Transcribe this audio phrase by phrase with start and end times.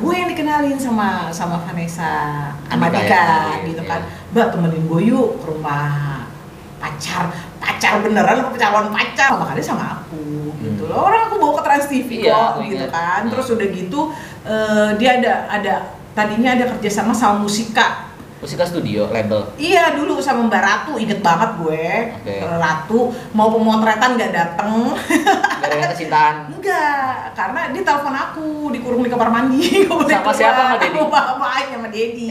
[0.00, 2.12] gue yang dikenalin sama sama Vanessa
[2.64, 3.90] sama Dika ya, gitu iya.
[3.90, 6.24] kan mbak temenin gue yuk ke rumah
[6.76, 7.28] pacar
[7.60, 10.92] pacar beneran apa calon pacar makanya sama aku gitu Hmm.
[10.92, 12.90] loh orang aku bawa ke Trans TV Iya, kok gitu ingat.
[12.90, 13.30] kan Hmm.
[13.30, 14.00] terus udah gitu
[14.42, 15.74] eh, dia ada ada
[16.10, 18.09] tadinya ada kerjasama sama musika
[18.40, 19.52] Musika studio, label.
[19.60, 21.84] Iya dulu sama Mbak Ratu, inget banget gue
[22.24, 22.36] Oke.
[22.40, 24.96] Ratu mau pemotretan nggak dateng
[25.60, 26.48] Gara-gara kecintaan.
[26.56, 30.96] Enggak, karena dia telepon aku dikurung di kamar mandi Sama siapa, sama Dedi?
[30.96, 32.26] Sama bapaknya sama Dedi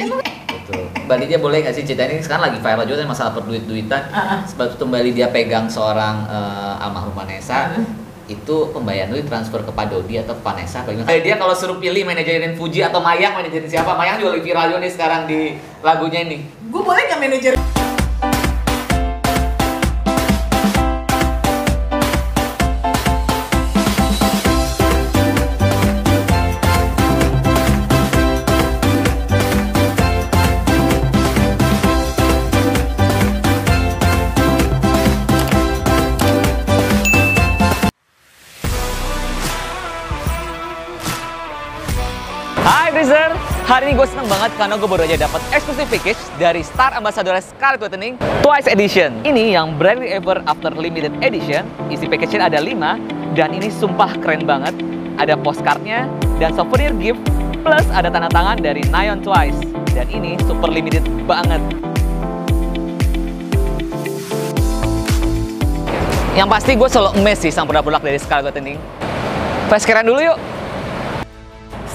[0.50, 0.84] Betul.
[1.06, 4.04] Mbak Lydia boleh nggak sih cerita ini sekarang lagi viral juga kan masalah perduit-duitan.
[4.14, 4.40] Ah, ah.
[4.46, 7.74] Sebab itu Mbak Lydia pegang seorang eh, almarhum Vanessa.
[7.74, 8.09] Ah.
[8.30, 11.10] Itu pembayaran lu transfer ke Pak Dodi atau ke Vanessa apa gimana?
[11.10, 13.98] Dia kalau suruh pilih manajerin Fuji atau Mayang, manajerin siapa?
[13.98, 16.46] Mayang juga viral juga nih sekarang di lagunya ini.
[16.70, 17.89] Gue boleh nggak manajer?
[43.70, 47.38] Hari ini gue seneng banget karena gue baru aja dapat exclusive package dari Star Ambassador
[47.38, 49.22] Scarlett Whitening Twice Edition.
[49.22, 51.70] Ini yang Brightly Ever After Limited Edition.
[51.94, 54.74] Isi package-nya ada 5 dan ini sumpah keren banget.
[55.22, 56.10] Ada postcardnya
[56.42, 57.22] dan souvenir gift
[57.62, 59.62] plus ada tanda tangan dari Nyon Twice.
[59.94, 61.62] Dan ini super limited banget.
[66.34, 68.82] Yang pasti gue selalu emes sih sama produk-produk dari Scarlett Whitening.
[69.70, 70.59] Care dulu yuk.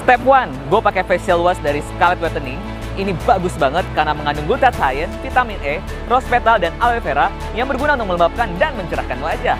[0.05, 2.61] Step 1, gue pakai facial wash dari Scarlett Whitening.
[2.93, 7.97] Ini bagus banget karena mengandung glutathione, vitamin E, rose petal, dan aloe vera yang berguna
[7.97, 9.57] untuk melembabkan dan mencerahkan wajah.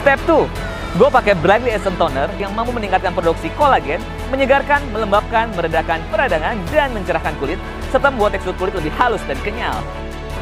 [0.00, 0.48] Step 2,
[0.96, 4.00] gue pakai Brightly Essence Toner yang mampu meningkatkan produksi kolagen,
[4.32, 7.60] menyegarkan, melembabkan, meredakan peradangan, dan mencerahkan kulit,
[7.92, 9.76] serta membuat tekstur kulit lebih halus dan kenyal.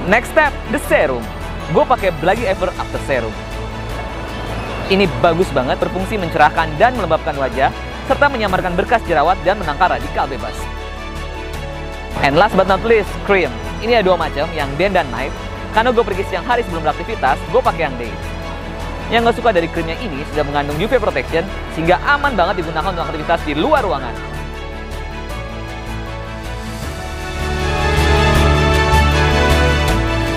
[0.07, 1.27] Next step, the serum.
[1.75, 3.35] Gue pakai Brightly Ever After Serum.
[4.95, 10.29] Ini bagus banget berfungsi mencerahkan dan melembabkan wajah, serta menyamarkan berkas jerawat dan menangkal radikal
[10.29, 10.57] bebas.
[12.23, 13.51] And last but not least, cream.
[13.85, 15.33] Ini ada dua macam, yang day dan night.
[15.75, 18.13] Karena gue pergi siang hari sebelum beraktivitas, gue pakai yang day.
[19.13, 21.45] Yang gak suka dari krimnya ini sudah mengandung UV protection,
[21.77, 24.15] sehingga aman banget digunakan untuk aktivitas di luar ruangan.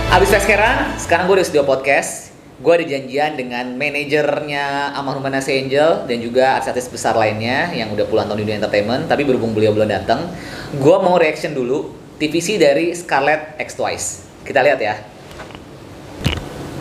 [0.08, 2.37] Abis tes sekarang, sekarang gue di studio podcast.
[2.58, 8.10] Gue ada janjian dengan manajernya Almarhum Vanessa Angel dan juga artis-artis besar lainnya yang udah
[8.10, 9.06] puluhan tahun di dunia entertainment.
[9.06, 10.26] Tapi berhubung beliau belum datang,
[10.74, 14.08] gue mau reaction dulu TVC dari Scarlett X Twice.
[14.42, 14.98] Kita lihat ya.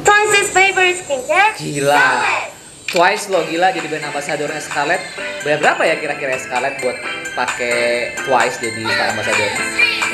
[0.01, 1.53] Twice's favorite skincare.
[1.61, 1.93] Gila.
[1.93, 2.56] Scarlett.
[2.87, 5.03] Twice lo gila jadi brand ambassadornya Scarlett.
[5.43, 6.95] Bayar berapa ya kira-kira Scarlett buat
[7.35, 9.51] pakai Twice jadi star ambassador?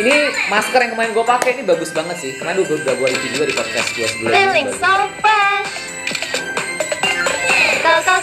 [0.00, 0.14] Ini
[0.48, 2.32] masker yang kemarin gue pakai ini bagus banget sih.
[2.40, 4.36] Kemarin udah udah gue review juga di podcast gue sebelumnya.
[4.40, 5.72] Feeling so fresh.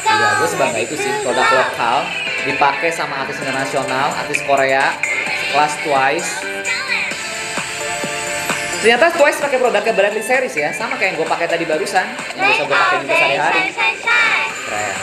[0.10, 1.98] Gila, gue sebangga itu sih produk lokal
[2.50, 4.98] dipakai sama artis internasional, artis Korea,
[5.54, 6.32] kelas Twice.
[8.80, 12.06] Ternyata Twice pakai produknya Bradley Series ya, sama kayak yang gue pakai tadi barusan,
[12.40, 13.62] yang biasa gue pakai juga sehari-hari.
[13.76, 14.96] Keren.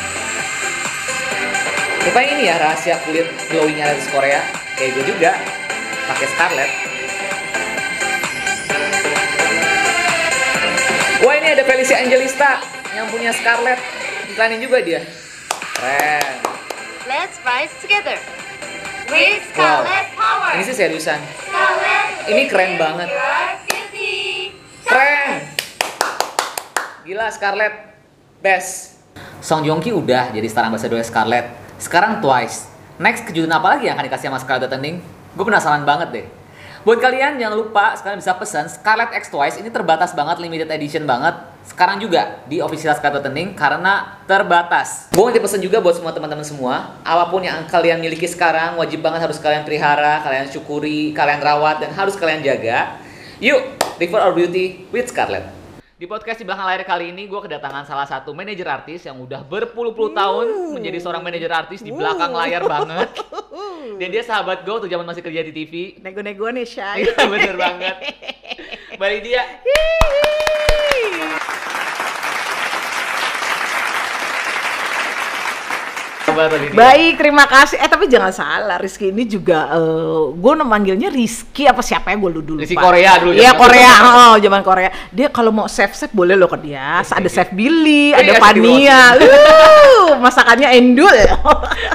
[2.09, 4.41] Rupanya ini ya rahasia kulit glowingnya artis Korea,
[4.81, 5.37] kayak gue juga
[6.09, 6.73] pakai Scarlett.
[11.21, 12.65] Wah ini ada Felicia Angelista
[12.97, 13.81] yang punya Scarlett,
[14.33, 15.05] iklanin juga dia.
[15.77, 16.25] Keren.
[17.05, 18.17] Let's rise together.
[19.13, 19.85] With Wow.
[19.85, 20.51] Scarlet Power.
[20.57, 21.21] Ini sih seriusan.
[21.45, 21.96] Scarlet.
[22.27, 23.09] Ini keren banget.
[24.83, 25.31] Keren.
[27.07, 27.75] Gila Scarlett.
[28.43, 28.99] Best.
[29.39, 31.55] Song Joong Ki udah jadi star ambassador Scarlett.
[31.79, 32.67] Sekarang Twice.
[32.99, 34.99] Next kejutan apa lagi yang akan dikasih sama Scarlett Whitening?
[35.39, 36.27] Gue penasaran banget deh.
[36.83, 41.07] Buat kalian jangan lupa sekalian bisa pesan Scarlett X Twice ini terbatas banget limited edition
[41.07, 41.35] banget.
[41.67, 45.11] Sekarang juga di official Scarlett Whitening karena terbatas.
[45.11, 46.95] Gue nanti pesen juga buat semua teman-teman semua.
[47.03, 51.83] Apa pun yang kalian miliki sekarang wajib banget harus kalian pelihara, kalian syukuri, kalian rawat
[51.83, 53.03] dan harus kalian jaga.
[53.43, 53.61] Yuk,
[53.99, 55.45] River Our Beauty with Scarlett.
[55.97, 59.41] Di podcast di belakang layar kali ini gue kedatangan salah satu manajer artis yang udah
[59.49, 63.11] berpuluh-puluh tahun menjadi seorang manajer artis di belakang layar banget.
[64.01, 65.97] Dan dia sahabat gue waktu zaman masih kerja di TV.
[66.05, 67.97] Nego-nego nih Shay Iya bener banget.
[69.01, 69.43] Mbak Lydia.
[76.35, 76.67] Tadi?
[76.75, 77.79] Baik, terima kasih.
[77.79, 82.31] Eh tapi jangan salah, Rizky ini juga eh gue manggilnya Rizky apa siapa ya gue
[82.43, 82.91] dulu Rizky lupa.
[82.91, 84.91] Korea dulu, Iya Korea, oh zaman Korea.
[85.15, 87.05] Dia kalau mau chef chef boleh loh ke dia.
[87.07, 89.15] Ada chef Billy, Oh, ada Pania.
[89.15, 91.15] Lu, masakannya endul.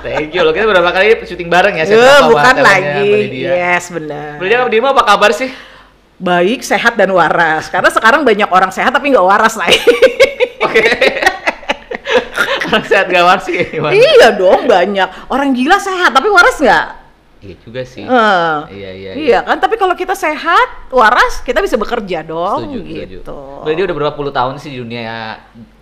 [0.06, 0.56] Thank you loh.
[0.56, 1.86] Kita beberapa kali syuting bareng ya.
[1.90, 3.12] Rafa, bukan lagi.
[3.44, 4.40] Yes, benar.
[4.40, 5.52] Mbak Dima apa kabar sih?
[6.22, 7.66] Baik, sehat dan waras.
[7.74, 9.66] Karena sekarang banyak orang sehat tapi nggak waras lah.
[10.62, 10.86] Oke.
[12.72, 13.92] Orang sehat gak waras sih gimana?
[13.92, 15.10] iya dong, banyak.
[15.28, 16.88] Orang gila sehat tapi waras nggak?
[17.42, 18.06] Iya juga sih.
[18.06, 22.80] Eh, Iya, iya, Iya kan, tapi kalau kita sehat, waras, kita bisa bekerja dong, Setuju,
[22.80, 23.02] setuju.
[23.18, 23.40] gitu.
[23.60, 25.42] Mbak Lydia udah berapa puluh tahun sih di dunia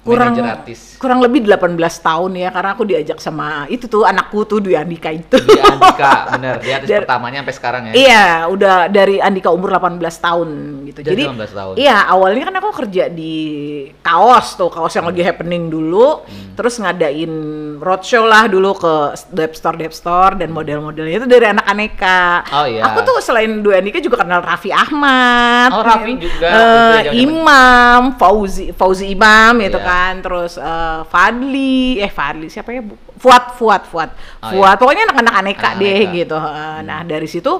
[0.09, 0.79] kurang artis?
[0.99, 5.07] kurang lebih 18 tahun ya karena aku diajak sama itu tuh anakku tuh Dwi Andika
[5.09, 5.37] itu.
[5.37, 6.59] Di Andika, bener.
[6.59, 7.93] Dia artis Dari- pertamanya sampai sekarang ya.
[7.93, 10.49] Iya, udah dari Andika umur 18 tahun
[10.85, 10.99] gitu.
[10.99, 11.73] Dari Jadi 18 tahun.
[11.75, 13.35] Iya, awalnya kan aku kerja di
[13.99, 16.53] kaos tuh, kaos yang lagi happening dulu, Hmm.
[16.53, 17.31] terus ngadain
[17.77, 18.93] roadshow lah dulu ke
[19.31, 22.43] dep store dep store dan model-modelnya itu dari anak aneka.
[22.51, 22.83] Oh, iya.
[22.85, 25.69] Aku tuh selain Dwi Andika juga kenal Raffi Ahmad.
[25.71, 26.49] Oh, Raffi juga.
[26.49, 27.13] Zaman-zaman.
[27.15, 29.85] Imam, Fauzi, Fauzi Imam itu Iya.
[29.85, 32.81] kan, terus eh, Fadli, eh Fadli siapa ya?
[33.15, 34.09] Fuad, Fuad, Fuad.
[34.39, 36.15] Oh, Fuad, pokoknya anak-anak aneka Anak deh aneka.
[36.15, 36.37] gitu.
[36.37, 37.53] Eh, Nah, dari situ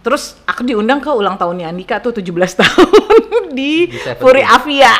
[0.00, 2.30] terus aku diundang ke ulang tahunnya Andika tuh 17
[2.62, 4.22] tahun di Di 70.
[4.22, 4.94] Puri Avia.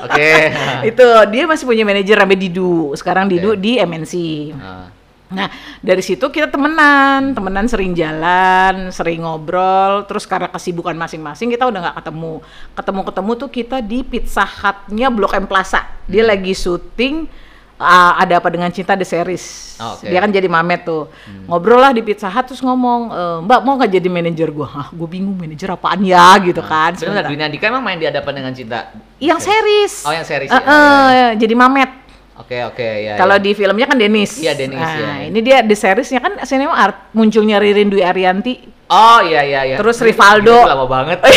[0.00, 0.32] Oke.
[0.88, 2.96] itu dia masih punya manajer namanya Didu.
[2.96, 3.60] Sekarang Didu Oke.
[3.60, 4.14] di MNC.
[4.56, 4.88] Nah,
[5.34, 5.50] Nah,
[5.82, 11.90] dari situ kita temenan, temenan sering jalan, sering ngobrol, terus karena kesibukan masing-masing kita udah
[11.90, 12.40] nggak ketemu.
[12.72, 15.82] Ketemu-ketemu tuh kita di Pizza Hut-nya Blok M Plaza.
[16.06, 16.30] Dia Hmm.
[16.30, 17.26] lagi syuting
[17.74, 19.74] uh, ada apa dengan cinta the series.
[19.74, 20.06] Oh, oke.
[20.06, 21.10] Dia kan jadi mamet tuh.
[21.50, 24.88] Ngobrol lah di Pizza Hut terus ngomong, e, "Mbak, mau nggak jadi manajer gua?" Hah,
[24.94, 26.94] gue bingung manajer apaan ya gitu kan.
[26.94, 27.32] Sebenarnya Sebentar.
[27.34, 28.94] Dunia Andika emang main di Hadapan dengan Cinta?
[29.18, 29.94] Yang series.
[30.06, 30.62] Oh, yang series Eh, ya.
[30.62, 32.03] Oh, eh, jadi mamet.
[32.34, 33.14] Oke, oke, ya.
[33.14, 33.44] Kalau ya.
[33.46, 34.42] di filmnya kan Denis.
[34.42, 35.30] Iya, Denis, Nah, iya.
[35.30, 38.74] ini dia di seriesnya kan sinema art munculnya Ririn Dwi Arianti.
[38.90, 39.76] Oh, iya, iya, iya.
[39.78, 40.50] Terus Rivaldo.
[40.50, 41.18] itu lama banget.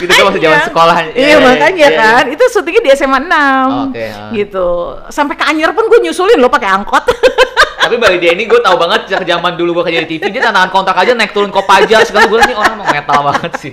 [0.00, 0.96] Itu kan masih zaman sekolah.
[1.12, 2.24] Iya, iya, makanya iya, kan.
[2.32, 3.92] Itu syutingnya di SMA 6.
[3.92, 4.32] Oke, ah.
[4.32, 4.68] Gitu.
[5.12, 7.04] Sampai ke Anyer pun gue nyusulin loh pakai angkot.
[7.84, 10.44] Tapi Mbak Lydia ini gue tau banget sejak zaman dulu gue kerja di TV, dia
[10.44, 13.72] tantangan kontak aja naik turun kopaja segala gue nih orang metal banget sih.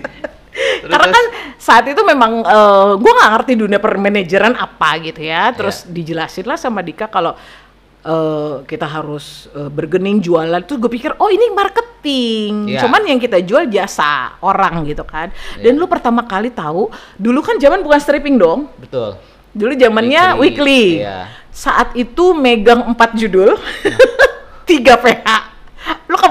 [0.58, 1.26] Terus- Karena kan
[1.56, 5.50] saat itu memang eh, gue nggak ngerti dunia permanajeran apa gitu ya.
[5.52, 5.92] Terus Iya.
[5.94, 7.38] dijelasin lah sama Dika kalau
[8.00, 10.62] eh, kita harus eh, bergening jualan.
[10.64, 12.72] Terus gue pikir oh ini marketing.
[12.72, 12.80] Iya.
[12.82, 15.30] Cuman yang kita jual jasa orang gitu kan.
[15.56, 15.80] Dan Iya.
[15.80, 18.70] lu pertama kali tahu dulu kan zaman bukan stripping dong.
[18.78, 19.18] betul.
[19.52, 21.02] Dulu zamannya weekly.
[21.02, 21.26] Iya.
[21.50, 23.58] Saat itu megang empat judul,
[24.70, 25.47] tiga PH.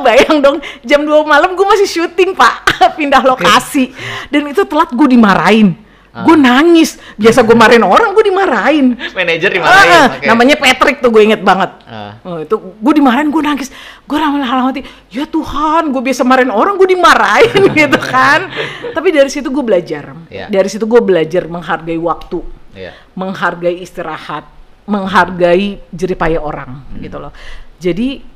[0.06, 0.56] Kebayang dong,
[0.86, 2.62] jam 2 malam gue masih syuting pak,
[2.98, 3.90] pindah lokasi.
[4.30, 5.74] Dan itu telat gue dimarahin.
[6.14, 6.22] Ah.
[6.22, 6.94] Gue nangis.
[7.18, 8.94] Biasa gue marahin orang, gue dimarahin.
[9.10, 11.74] Manajer di Ah, ah, Namanya Patrick tuh gue inget banget.
[11.90, 12.22] Ah.
[12.22, 13.74] Oh, itu gue dimarahin, gue nangis.
[14.06, 18.46] Gue lama-lama hati, ya Tuhan, gue biasa marahin orang, gue dimarahin gitu kan.
[18.94, 20.14] Tapi dari situ gue belajar.
[20.30, 20.46] Iya.
[20.46, 22.46] Dari situ gue belajar menghargai waktu
[22.78, 22.94] Iya.
[23.18, 24.46] menghargai istirahat,
[24.86, 27.02] menghargai jeripaya orang Hmm.
[27.02, 27.34] gitu loh.
[27.76, 28.35] Jadi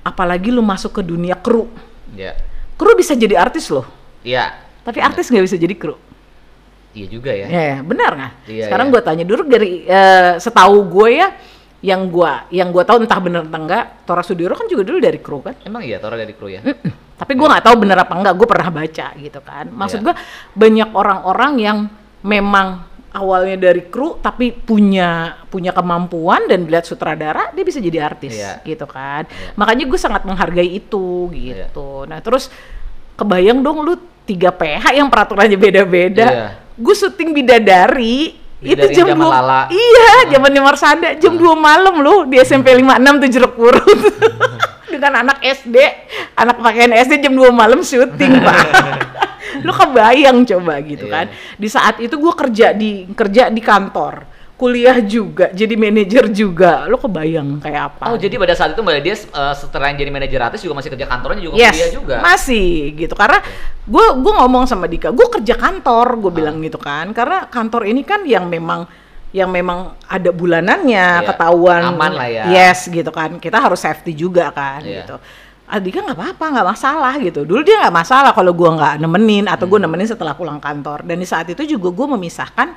[0.00, 1.68] apalagi lu masuk ke dunia kru,
[2.12, 2.34] Iya.
[2.74, 3.84] kru bisa jadi artis loh,
[4.20, 4.56] Iya.
[4.82, 5.96] tapi artis nggak bisa jadi kru.
[6.90, 7.46] Iya juga ya.
[7.46, 8.32] Ya, benar nggak?
[8.50, 8.92] Iya, Sekarang iya.
[8.98, 11.28] gue tanya dulu dari eh, setahu gue ya,
[11.80, 15.22] yang gue yang gue tahu entah bener entah enggak, Tora Sudiro kan juga dulu dari
[15.22, 15.54] kru kan.
[15.62, 16.60] Emang iya Tora dari kru ya?
[16.60, 17.14] Mm-mm.
[17.14, 19.64] Tapi gue nggak tahu bener apa enggak, gue pernah baca gitu kan.
[19.70, 20.04] Maksud Iya.
[20.10, 20.14] gue
[20.58, 21.78] banyak orang-orang yang
[22.20, 28.38] memang awalnya dari kru tapi punya punya kemampuan dan dilihat sutradara dia bisa jadi artis
[28.38, 28.62] Iya.
[28.62, 29.26] gitu kan.
[29.26, 29.58] Iya.
[29.58, 32.06] Makanya gue sangat menghargai itu gitu.
[32.06, 32.48] Nah terus
[33.18, 36.26] kebayang dong lu 3 PH yang peraturannya beda-beda.
[36.30, 36.48] Iya.
[36.78, 39.60] Gue syuting bidadari itu Bidadari jam zaman 2 Lala.
[39.72, 44.00] Iya, zamannya Marsanda jam 2 malam lu di SMP 56 tuh jeruk purut.
[44.90, 45.76] Dengan anak SD,
[46.36, 48.60] anak pakaian SD jam 2 malam syuting, Pak.
[49.66, 51.12] lu kebayang coba gitu Iya.
[51.12, 51.26] kan.
[51.54, 54.24] Di saat itu gue kerja di kerja di kantor,
[54.54, 56.84] kuliah juga, jadi manajer juga.
[56.84, 58.04] Lu kebayang kayak apa?
[58.08, 61.06] Oh jadi pada saat itu Mbak Lydia uh, setelah jadi manajer artis juga masih kerja
[61.06, 62.16] kantornya juga yes, kuliah juga.
[62.20, 63.40] masih gitu karena
[63.82, 68.04] gue gue ngomong sama Dika, gue kerja kantor, gue bilang gitu kan, karena kantor ini
[68.04, 68.84] kan yang memang
[69.30, 72.44] yang memang ada bulanannya Iya, ketahuan aman lah ya.
[72.50, 75.06] yes gitu kan kita harus safety juga kan Iya.
[75.06, 75.16] gitu
[75.70, 79.70] Adika nggak apa-apa nggak masalah gitu dulu dia nggak masalah kalau gua nggak nemenin atau
[79.70, 79.72] Hmm.
[79.78, 82.68] gue nemenin setelah pulang kantor dan di saat itu juga gue memisahkan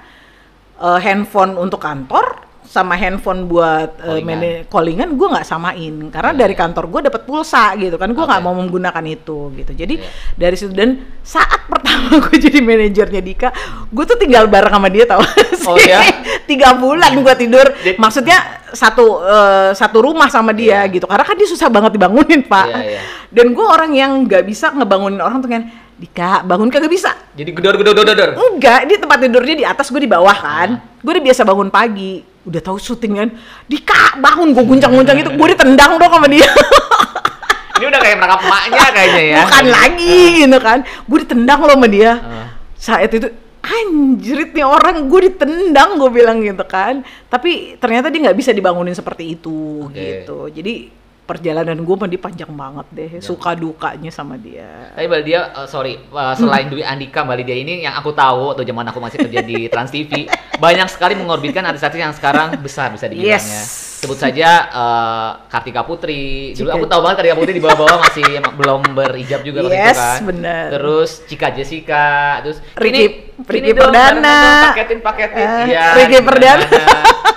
[0.77, 2.42] eh, handphone untuk kantor
[2.73, 4.25] sama handphone buat eh, Callingan.
[4.41, 6.61] mana- callingan gue nggak samain karena Iya, dari iya.
[6.65, 8.47] kantor gue dapat pulsa gitu kan gue nggak Oke.
[8.49, 10.09] mau menggunakan itu gitu jadi Iya.
[10.33, 10.89] dari situ dan
[11.21, 13.53] saat pertama gue jadi manajernya Dika
[13.87, 15.21] gue tuh tinggal bareng sama dia tau
[15.63, 16.01] Oh, iya?
[16.49, 17.63] tiga bulan gue tidur
[17.95, 20.91] maksudnya satu eh, satu rumah sama dia Iya.
[20.91, 23.01] gitu karena kan dia susah banget dibangunin pak Iya, iya.
[23.29, 25.63] dan gue orang yang nggak bisa ngebangunin orang tuh kan
[25.93, 28.29] Dika bangun kagak bisa Jadi gedor gedor gedor gedor.
[28.35, 30.69] Enggak, dia tempat tidurnya di atas, gue di bawah kan.
[30.99, 32.32] Gue udah biasa bangun pagi.
[32.43, 33.29] Udah tahu syuting kan.
[33.67, 35.31] Dika, bangun gue guncang-guncang itu.
[35.35, 36.47] Gue ditendang dong sama dia.
[37.79, 39.37] Ini udah kayak merangkap emaknya kayaknya ya.
[39.43, 40.79] Bukan lagi gitu kan.
[41.09, 42.11] Gue ditendang loh sama dia.
[42.19, 42.47] Ah.
[42.77, 43.27] Saat itu
[43.63, 47.01] anjrit nih orang gue ditendang gue bilang gitu kan.
[47.31, 49.95] Tapi ternyata dia nggak bisa dibangunin seperti itu Oke.
[49.95, 50.51] gitu.
[50.51, 53.09] Jadi perjalanan gue dia panjang banget deh.
[53.23, 54.91] Suka dukanya sama dia.
[54.91, 58.51] Tapi Mbak Lydia, eh, sorry, eh, selain Dwi Andika, Mbak Lydia ini yang aku tahu
[58.51, 60.27] waktu zaman aku masih kerja di Trans TV,
[60.63, 63.39] banyak sekali mengorbitkan artis-artis yang sekarang besar bisa dibilangnya.
[63.39, 63.92] Yes.
[64.03, 66.51] Sebut saja eh, Kartika Putri.
[66.51, 69.89] Dulu Cika- aku tahu banget Kartika Putri di bawah-bawah masih belum berijab juga waktu Yes,
[69.89, 70.19] itu kan.
[70.25, 70.65] bener.
[70.69, 72.05] Terus Cika Jessica,
[72.39, 74.69] terus Ricky- Ricky Perdana.
[74.69, 75.41] paketin paketin.
[75.41, 76.67] Eh, Iya, Ricky Perdana.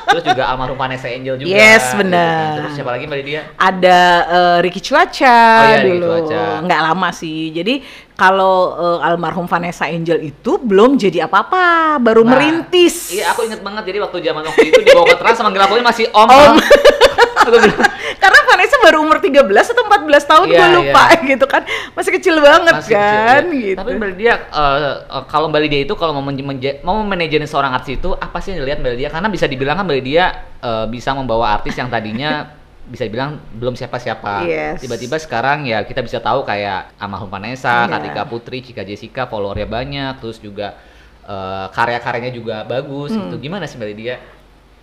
[0.07, 1.51] Terus juga almarhum Vanessa Angel juga.
[1.51, 2.55] Yes, gitu kan.
[2.57, 3.43] Terus siapa lagi Mbak Lydia?
[3.53, 6.43] ada eh, Ricky Cuaca Oh iya, Ricky dulu Cuaca.
[6.63, 7.75] nggak lama sih jadi
[8.17, 13.61] kalau eh, almarhum Vanessa Angel itu belum jadi apa-apa baru Nah, merintis Iya, aku inget
[13.61, 16.25] banget jadi waktu zaman waktu itu dibawa ke trans manggil aku masih om.
[16.25, 16.57] Om.
[18.17, 22.35] Karena Vanessa baru umur 13 atau 14 tahun Iya, gue lupa gitu kan masih kecil
[22.41, 23.61] banget masih kecil, kan iya.
[23.71, 27.47] gitu Tapi Mbak Lydia, eh, eh, kalau Mbak Lydia itu kalau mau menje- mau manajerin
[27.47, 29.09] seorang artis itu apa sih yang dilihat Mbak Lydia?
[29.13, 30.25] Karena bisa dibilang kan Mbak Lydia
[30.59, 32.51] eh, bisa membawa artis yang tadinya
[32.87, 34.45] bisa dibilang belum siapa-siapa.
[34.45, 34.79] Yes.
[34.81, 37.91] Tiba-tiba sekarang ya kita bisa tahu kayak almarhum Vanessa, Iya.
[37.91, 40.79] Kartika Putri, Cika Jessica, followernya banyak, terus juga
[41.23, 43.27] eh, karya-karyanya juga bagus Hmm.
[43.27, 43.43] gitu.
[43.43, 44.17] Gimana sih Mbak Lydia?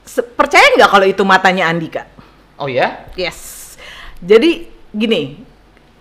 [0.03, 2.03] Se- percaya nggak kalau itu matanya Andika
[2.53, 3.07] Oh ya?
[3.15, 3.79] yes
[4.19, 5.39] jadi gini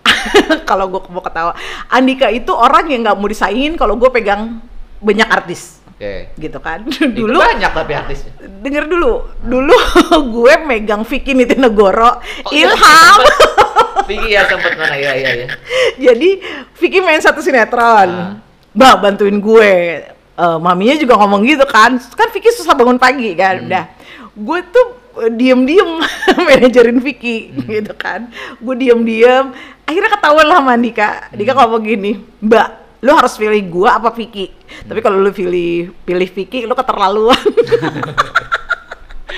[0.69, 1.55] kalau gue mau ketawa
[1.87, 4.59] Andika itu orang yang nggak mau disaingin kalau gue pegang
[4.99, 6.33] banyak artis Oke.
[6.35, 8.33] gitu kan Itu dulu banyak tapi artisnya.
[8.59, 9.77] denger dulu dulu
[10.35, 13.19] gue megang Vicky Nitinegoro Oh, iya, Ilham.
[14.03, 15.47] Vicky ya sempet mana ya ya ya.
[15.97, 16.29] jadi
[16.75, 18.31] Vicky main satu sinetron Ah.
[18.71, 19.73] mbak bantuin gue
[20.33, 23.67] Eh, maminya juga ngomong gitu kan kan Vicky susah bangun pagi kan Hmm.
[23.69, 23.85] udah
[24.33, 24.85] gue tuh
[25.19, 26.01] eh, diem-diem
[26.49, 27.69] manajerin Vicky Hmm.
[27.69, 31.37] gitu kan gue diem-diem akhirnya ketahuan lah sama Dika Hmm.
[31.37, 32.67] Dika ngomong gini mbak
[33.03, 34.47] lu harus pilih gue apa Vicky
[34.87, 37.35] tapi kalau lu pilih pilih Vicky lu keterlaluan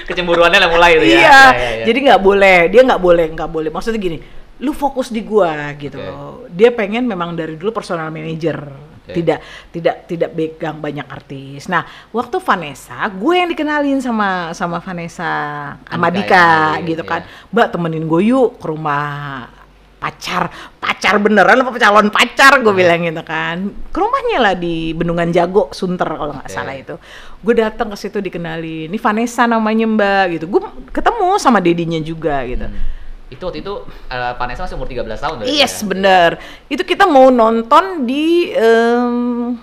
[0.06, 1.18] Kecemburuannya lah mulai itu ya.
[1.18, 1.86] iya, Ya, ya, ya.
[1.88, 3.70] jadi nggak boleh, dia nggak boleh, nggak boleh.
[3.74, 4.18] Maksudnya gini,
[4.62, 6.46] lu fokus di gua gitu loh.
[6.52, 9.16] Dia pengen memang dari dulu personal manager, Oke.
[9.18, 9.40] tidak
[9.72, 11.66] tidak tidak pegang banyak artis.
[11.72, 15.32] Nah, waktu Vanessa, gue yang dikenalin sama sama Vanessa,
[15.80, 16.52] sama Andika Dika yang
[16.86, 17.22] kenalin, gitu kan.
[17.26, 17.48] iya.
[17.50, 19.48] Mbak temenin gue yuk ke rumah
[19.96, 22.78] pacar pacar beneran apa calon pacar gue Hmm.
[22.78, 23.58] bilang gitu kan
[23.90, 26.54] ke rumahnya lah di Bendungan Jago Sunter kalau nggak Oke.
[26.54, 26.96] salah itu
[27.40, 30.62] gue datang ke situ dikenalin ini Vanessa namanya mbak gitu gue
[30.92, 32.94] ketemu sama dedinya juga gitu Hmm.
[33.26, 33.74] Itu waktu itu
[34.08, 35.86] eh, Vanessa masih umur 13 tahun yes ya?
[35.88, 36.30] bener
[36.68, 39.16] itu kita mau nonton di em,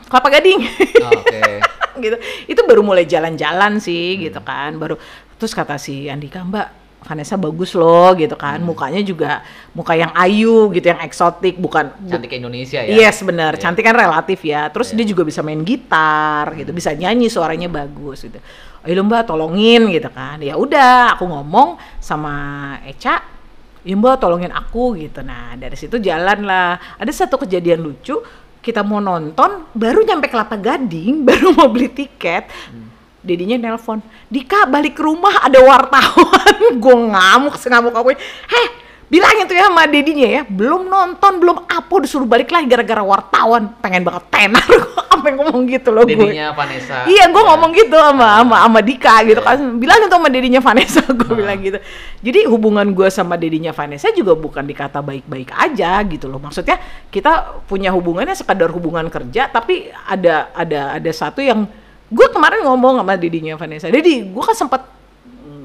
[0.05, 0.61] Kelapa Gading
[0.99, 1.43] Oh, Oke.
[2.03, 2.17] gitu
[2.49, 4.23] itu baru mulai jalan-jalan sih Hmm.
[4.25, 4.99] gitu kan baru
[5.37, 8.71] terus kata si Andika mbak Vanessa bagus loh gitu kan Hmm.
[8.71, 9.43] mukanya juga
[9.73, 12.89] muka yang ayu gitu yang eksotik bukan bu- Cantik Indonesia ya.
[12.89, 13.61] Yes bener, Iya.
[13.61, 14.71] cantik kan relatif ya.
[14.71, 15.03] Terus Iya.
[15.03, 18.39] dia juga bisa main gitar gitu, bisa nyanyi suaranya bagus gitu.
[18.83, 20.39] Ayo mbak tolongin gitu kan.
[20.39, 22.35] Ya udah, aku ngomong sama
[22.83, 23.23] Eca,
[23.81, 25.23] ya mbak tolongin aku gitu.
[25.23, 26.79] Nah dari situ jalan lah.
[26.97, 28.19] Ada satu kejadian lucu,
[28.59, 32.47] kita mau nonton, baru nyampe Kelapa Gading, baru mau beli tiket.
[33.23, 36.55] Dedinya nelpon, Dika balik ke rumah ada wartawan.
[36.83, 38.19] Gue ngamuk, sengamuk aku.
[38.51, 38.67] Heh,
[39.07, 43.79] bilangin tuh ya sama dedinya ya, belum nonton, belum apa, disuruh balik lagi gara-gara wartawan.
[43.79, 46.19] Pengen banget tenar, gue sampai ngomong gitu loh gue.
[46.19, 47.07] Dedinya Vanessa.
[47.07, 47.49] Iya, gue Ya.
[47.55, 49.49] ngomong gitu sama sama sama Dika gitu Iya.
[49.55, 49.59] kan.
[49.79, 51.37] Bilangin tuh sama dedinya Vanessa, gue Ah.
[51.39, 51.79] bilang gitu.
[52.27, 56.43] Jadi hubungan gue sama dedinya Vanessa juga bukan dikata baik-baik aja gitu loh.
[56.43, 56.75] Maksudnya
[57.07, 61.71] kita punya hubungannya sekadar hubungan kerja, tapi ada ada ada satu yang
[62.13, 63.89] gue kemarin ngomong sama dedinya Vanessa.
[63.89, 64.83] Dedi, gue kan sempat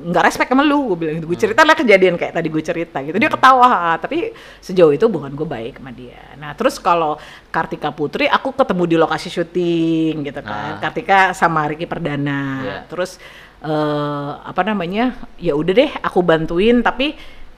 [0.07, 1.27] nggak respect sama lu, gue bilang gitu.
[1.27, 3.19] Gue cerita lah kejadian kayak tadi gue cerita gitu.
[3.19, 4.31] Dia ketawa, "Ah, tapi
[4.63, 6.23] sejauh itu hubungan gue baik sama dia.
[6.39, 7.19] Nah terus kalau
[7.51, 10.79] Kartika Putri, aku ketemu di lokasi syuting gitu kan.
[10.79, 10.79] Ah.
[10.79, 12.41] Kartika sama Ricky Perdana.
[12.63, 12.77] Iya.
[12.87, 13.19] Terus
[13.59, 15.11] eh apa namanya?
[15.35, 17.17] Ya udah deh, aku bantuin tapi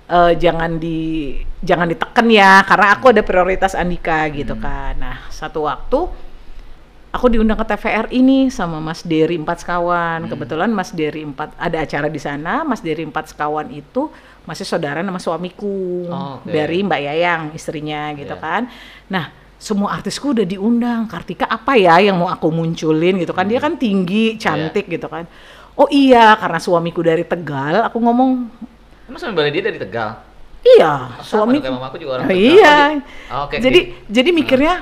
[0.09, 4.63] eh, jangan di jangan diteken ya karena aku ada prioritas Andika gitu Hmm.
[4.63, 4.93] kan.
[4.97, 6.09] Nah, satu waktu
[7.09, 10.25] aku diundang ke TVR ini sama Mas Dery Empat Sekawan.
[10.25, 10.29] Hmm.
[10.29, 12.61] Kebetulan Mas Dery Empat ada acara di sana.
[12.61, 14.09] Mas Dery Empat Sekawan itu
[14.45, 16.49] masih saudara sama suamiku Oh, oke.
[16.49, 18.41] dari Mbak Yayang istrinya gitu Iya.
[18.41, 18.61] kan.
[19.07, 19.25] Nah
[19.55, 21.05] semua artisku udah diundang.
[21.05, 23.45] Kartika apa ya yang mau aku munculin gitu kan?
[23.45, 25.25] Dia kan tinggi, cantik gitu kan.
[25.75, 28.51] Oh iya, karena suamiku dari Tegal, aku ngomong
[29.07, 30.21] Emang suami balik dia dari Tegal?
[30.59, 32.43] iya, Oh, sama suami kayak mamaku juga orang Oh, Tegal.
[32.51, 32.75] iya.
[33.31, 33.55] Oh, oke.
[33.57, 34.75] jadi di- jadi mikirnya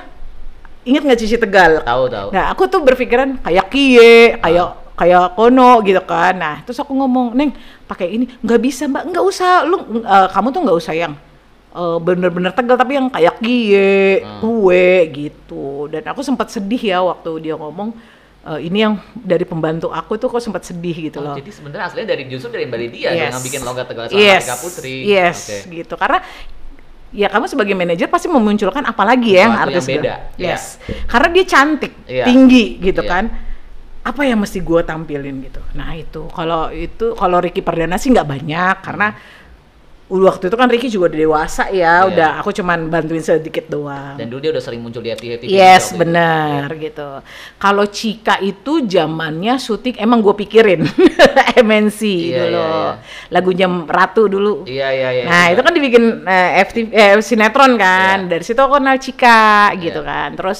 [0.82, 1.82] ingat nggak Cici Tegal?
[1.82, 2.28] tahu tahu.
[2.30, 6.34] Nah, aku tuh berpikiran kayak kie, kayak kayak kono gitu kan.
[6.34, 7.54] Nah, terus aku ngomong, "Neng,
[7.86, 9.02] pakai ini." nggak bisa, Mbak.
[9.08, 9.62] nggak usah.
[9.62, 11.14] Lu eh, kamu tuh nggak usah yang
[11.70, 14.40] eh, bener-bener tegal tapi yang kayak kie, Hmm.
[14.40, 15.86] kue gitu.
[15.86, 17.94] Dan aku sempat sedih ya waktu dia ngomong
[18.40, 21.36] eh, ini yang dari pembantu aku tuh kok sempat sedih gitu Oh, loh.
[21.36, 23.30] jadi sebenarnya aslinya dari justru dari Mbak Lydia Yes.
[23.30, 24.44] yang bikin logat Tegal sama yes.
[24.56, 24.96] Putri.
[25.04, 25.58] Yes, Oke.
[25.76, 25.94] gitu.
[25.94, 26.18] Karena
[27.10, 30.48] ya kamu sebagai manajer pasti memunculkan apa lagi ya yang artis yang beda, iya.
[30.54, 30.76] Yes.
[31.08, 32.24] Karena dia cantik, Iya.
[32.28, 33.10] tinggi gitu Iya.
[33.10, 33.24] kan.
[34.04, 35.60] Apa yang mesti gue tampilin gitu.
[35.76, 39.12] Nah itu kalau itu kalau Ricky Perdana sih nggak banyak karena
[40.08, 42.08] waktu itu kan Ricky juga udah dewasa ya.
[42.08, 44.16] Udah aku cuman bantuin sedikit doang.
[44.16, 45.44] Dan dulu dia udah sering muncul di FTV.
[45.46, 47.20] Yes, benar gitu.
[47.56, 50.88] Kalau Cika itu zamannya syuting emang gue pikirin
[51.60, 52.56] MNC Iya, dulu.
[52.56, 52.92] iya, iya.
[53.28, 54.52] Lagunya Ratu dulu.
[54.64, 55.24] Iya iya iya.
[55.28, 58.24] Nah, itu kan dibikin eh, FTV, eh, sinetron kan.
[58.24, 58.28] Iya.
[58.32, 60.08] Dari situ aku kenal Cika gitu Iya.
[60.08, 60.28] kan.
[60.34, 60.58] Terus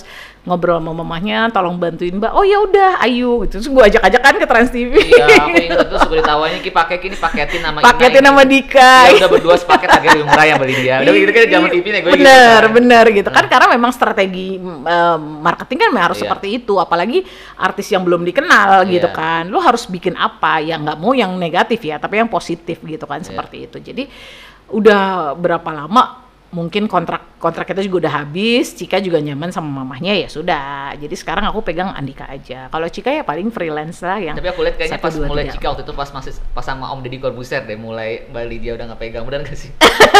[0.48, 2.32] ngobrol sama mamahnya, tolong bantuin Mbak.
[2.32, 3.60] Oh ya udah, ayo gitu.
[3.60, 4.92] Terus gue ajak-ajak kan ke Trans TV.
[4.98, 8.42] Iya, aku ingat itu suka ditawanya ki pakai kini paketin nama Ina Paketin ini." nama
[8.42, 8.92] Dika.
[9.12, 10.94] Ya udah berdua sepaket harganya lebih murah ya Mbak Lydia.
[10.98, 12.16] Udah gitu kan zaman TV nih gue gitu.
[12.18, 12.72] bener kan.
[12.72, 16.24] bener gitu kan karena memang strategi eh, marketing kan harus Iya.
[16.24, 17.18] seperti itu apalagi
[17.54, 19.14] artis yang belum dikenal gitu Iya.
[19.14, 23.04] kan lu harus bikin apa yang nggak mau yang negatif ya tapi yang positif gitu
[23.04, 23.28] kan Iya.
[23.28, 24.04] seperti itu jadi
[24.68, 30.16] udah berapa lama mungkin kontrak kontrak kita juga udah habis Cika juga nyaman sama mamahnya
[30.16, 34.32] ya sudah jadi sekarang aku pegang Andika aja kalau Cika ya paling freelance lah yang
[34.32, 35.54] Tapi aku lihat kayaknya pas mulai tiga.
[35.54, 38.84] Cika waktu itu pas masih pas sama Om Deddy Corbuzier deh mulai Mbak Lydia udah
[38.86, 39.68] nggak pegang benar gak sih?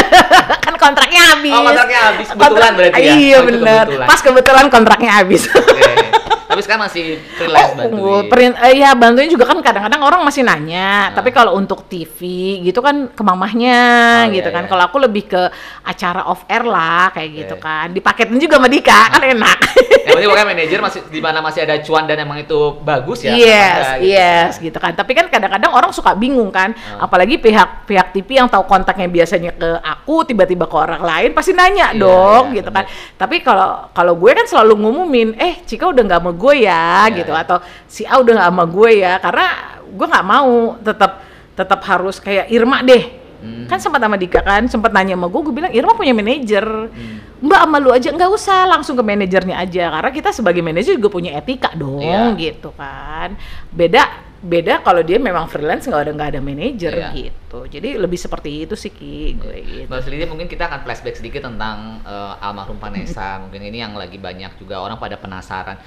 [0.64, 2.26] kan kontraknya habis Oh, kontraknya habis.
[2.28, 3.12] Kebetulan Kontrak- berarti ya?
[3.14, 3.86] iya Oh, kebetulan.
[4.04, 5.80] pas kebetulan kontraknya habis Oke.
[6.58, 7.04] Tapi sekarang masih
[7.38, 8.50] freelance bantuin.
[8.50, 11.14] Oh, eh, ya bantuin juga kan kadang-kadang orang masih nanya.
[11.14, 12.18] Tapi kalau untuk TV
[12.66, 13.78] gitu kan ke mamahnya
[14.26, 14.66] Oh, gitu iya, kan.
[14.66, 14.70] iya.
[14.74, 15.42] Kalau aku lebih ke
[15.86, 17.62] acara off air lah kayak gitu Oke.
[17.62, 17.94] kan.
[17.94, 19.58] Dipaketin juga sama Dika kan enak.
[20.02, 23.38] Yang penting pokoknya manajer masih di mana masih ada cuan dan emang itu bagus ya.
[23.38, 24.10] yes, ada gitu.
[24.10, 24.92] yes gitu kan.
[24.98, 26.74] Tapi kan kadang-kadang orang suka bingung kan.
[26.98, 27.06] Ah.
[27.06, 31.54] Apalagi pihak pihak TV yang tahu kontaknya biasanya ke aku tiba-tiba ke orang lain pasti
[31.54, 32.82] nanya Iya, dong iya, gitu kan.
[33.14, 37.16] Tapi kalau kalau gue kan selalu ngumumin, "Eh, Cika udah nggak sama gue ya." Iya,
[37.24, 37.42] gitu iya.
[37.44, 37.58] atau
[37.88, 39.46] si A udah nggak sama gue ya karena
[39.88, 41.12] gue nggak mau tetap
[41.58, 43.18] tetap harus kayak Irma deh.
[43.38, 43.70] Hmm.
[43.70, 46.66] Kan sempat sama Dika kan, sempat nanya sama gue, gue bilang Irma punya manajer.
[46.66, 47.18] Hmm.
[47.38, 51.06] Mbak sama lu aja nggak usah langsung ke manajernya aja karena kita sebagai manajer juga
[51.06, 52.34] punya etika dong Iya.
[52.34, 53.38] gitu kan.
[53.70, 57.08] Beda beda kalau dia memang freelance nggak ada nggak ada manajer Iya.
[57.14, 57.62] gitu.
[57.70, 59.86] Jadi lebih seperti itu sih ki gue gitu.
[59.86, 63.38] Mbak Lydia mungkin kita akan flashback sedikit tentang eh, almarhum Vanessa.
[63.46, 65.78] mungkin ini yang lagi banyak juga orang pada penasaran.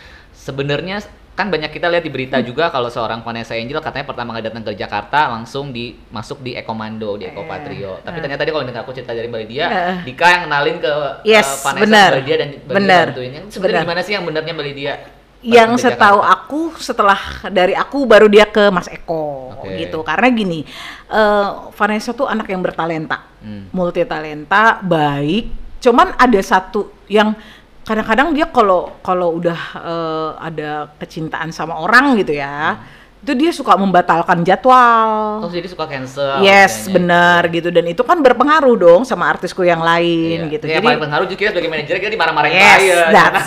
[0.42, 0.98] Sebenarnya
[1.32, 2.44] kan banyak kita lihat di berita Hmm.
[2.44, 6.54] juga kalau seorang Vanessa Angel katanya pertama kali datang ke Jakarta langsung di masuk di
[6.54, 7.92] Ekomando di Eko Eh, Patrio.
[8.00, 8.22] Tapi eh.
[8.22, 9.96] ternyata tadi kalau dengar aku cerita dari Mbak Lydia, Eh.
[10.04, 10.92] Dika yang kenalin ke
[11.24, 12.10] eh, Yes, Vanessa benar.
[12.10, 13.00] Mbak Lydia dan Mbak Lydia.
[13.32, 13.86] Yang Sebenarnya Benar.
[13.88, 14.94] gimana sih yang benarnya Mbak Lydia?
[15.42, 16.38] yang setahu Jakarta?
[16.38, 17.18] aku setelah
[17.50, 19.74] dari aku baru dia ke Mas Eko Oke.
[19.76, 20.62] gitu karena gini
[21.08, 23.66] eh, Vanessa tuh anak yang bertalenta Hmm.
[23.72, 25.50] multi talenta baik
[25.82, 27.34] cuman ada satu yang
[27.82, 32.78] kadang-kadang dia kalau kalau udah eh, ada kecintaan sama orang gitu ya
[33.22, 36.42] itu dia suka membatalkan jadwal Oh, jadi suka cancel.
[36.42, 36.94] Yes, kayaknya.
[36.98, 40.52] benar gitu dan itu kan berpengaruh dong sama artisku yang lain Iya.
[40.52, 40.66] gitu.
[40.66, 43.10] Yang paling pengaruh juga kita sebagai manajer kita dimarah-marahin Yes, klien.
[43.14, 43.46] that's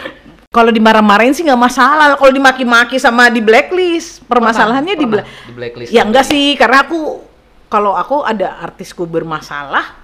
[0.56, 2.16] kalau dimarah-marahin sih nggak masalah.
[2.16, 5.88] Kalau dimaki-maki sama di blacklist, permasalahannya di, Pernah bla- di blacklist.
[5.92, 7.20] Ya enggak sih, karena aku
[7.68, 9.99] kalau aku ada artisku bermasalah,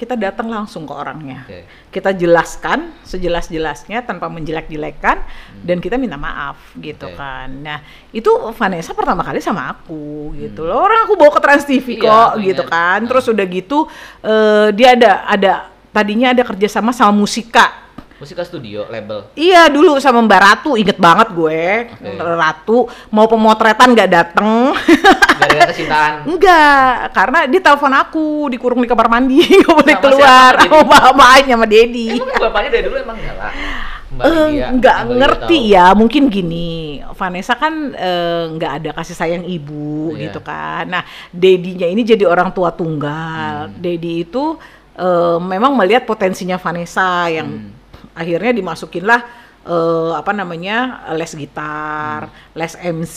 [0.00, 1.44] kita datang langsung ke orangnya.
[1.44, 1.68] Oke.
[1.92, 5.20] Kita jelaskan sejelas-jelasnya tanpa menjelek-jelekan
[5.60, 7.12] dan kita minta maaf gitu Hmm.
[7.12, 7.20] Oke.
[7.20, 7.48] kan.
[7.60, 7.78] Nah,
[8.10, 10.80] itu Vanessa pertama kali sama aku gitu loh.
[10.80, 11.70] Orang aku bawa ke Trans Hmm.
[11.70, 12.98] TV Iya, kok aku gitu kan.
[12.98, 13.06] Ah.
[13.06, 13.78] Terus udah gitu
[14.22, 15.52] eh, dia ada ada
[15.90, 17.89] tadinya ada kerjasama sama Musika.
[18.20, 19.32] Musika studio label.
[19.32, 21.88] Iya dulu sama Mbak Ratu, inget banget gue.
[21.88, 22.20] Oke.
[22.20, 22.78] Ratu
[23.08, 24.76] mau pemotretan nggak dateng.
[25.40, 26.28] Gara-gara kecintaan.
[26.28, 30.84] Enggak, karena dia telepon aku dikurung di kamar mandi, nggak boleh Sama keluar siapa, sama
[30.84, 32.20] mamanya sama Dedi.
[32.20, 33.52] Emang bapaknya dari dulu emang enggak lah.
[34.10, 35.72] Eh, nggak Lydia ngerti tahu.
[35.72, 36.70] ya, mungkin gini.
[37.16, 40.28] Vanessa kan eh, nggak ada kasih sayang ibu Iya.
[40.28, 40.84] gitu kan.
[40.84, 41.02] Nah,
[41.32, 43.72] Dedinya ini jadi orang tua tunggal.
[43.72, 43.80] Hmm.
[43.80, 44.60] Dedi itu
[44.92, 47.79] eh, memang melihat potensinya Vanessa yang Hmm.
[48.20, 49.20] Akhirnya dimasukinlah
[49.64, 53.16] eh, apa namanya les gitar, les MC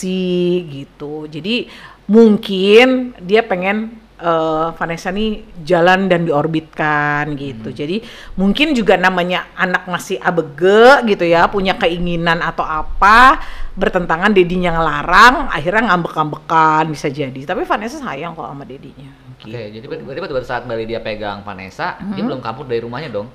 [0.72, 1.28] gitu.
[1.28, 1.68] Jadi
[2.08, 7.68] mungkin dia pengen eh, Vanessa nih jalan dan diorbitkan gitu.
[7.68, 8.00] Jadi
[8.40, 13.40] mungkin juga namanya anak masih abege gitu ya, punya keinginan atau apa
[13.74, 17.40] bertentangan dedinya ngelarang, akhirnya ngambek-ngambekan bisa jadi.
[17.42, 19.10] Tapi Vanessa sayang kok sama dedinya.
[19.34, 19.82] Oke, Gitu.
[19.82, 23.28] jadi berarti berarti pada saat Bali dia pegang Vanessa, dia belum kabur dari rumahnya dong?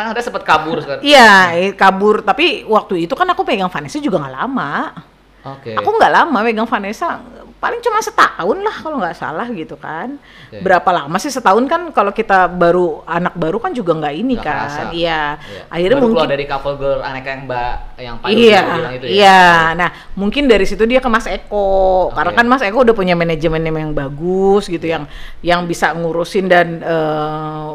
[0.00, 1.04] Kan ada sempat kabur sekarang.
[1.04, 2.24] Iya, eh, kabur.
[2.24, 4.72] Tapi waktu itu kan aku pegang Vanessa juga nggak lama.
[5.44, 5.76] Oke.
[5.76, 7.20] Aku nggak lama pegang Vanessa,
[7.60, 10.16] paling cuma setahun lah kalau nggak salah gitu kan.
[10.48, 10.64] Oke.
[10.64, 14.44] Berapa lama sih setahun kan kalau kita baru anak baru kan juga nggak ini Nggak
[14.44, 14.56] kan.
[14.56, 14.80] kerasa.
[14.96, 15.20] Iya.
[15.36, 15.62] Iya.
[15.68, 19.12] Akhirnya Baru mungkin dari couple girl aneka yang mbak yang Yudi Iya, bilang itu ya.
[19.12, 19.44] iya.
[19.76, 21.68] Nah, mungkin dari situ dia ke Mas Eko.
[22.16, 22.38] Karena Oke.
[22.40, 25.04] kan Mas Eko udah punya manajemen yang bagus gitu, yang
[25.44, 27.68] yang bisa ngurusin dan eh,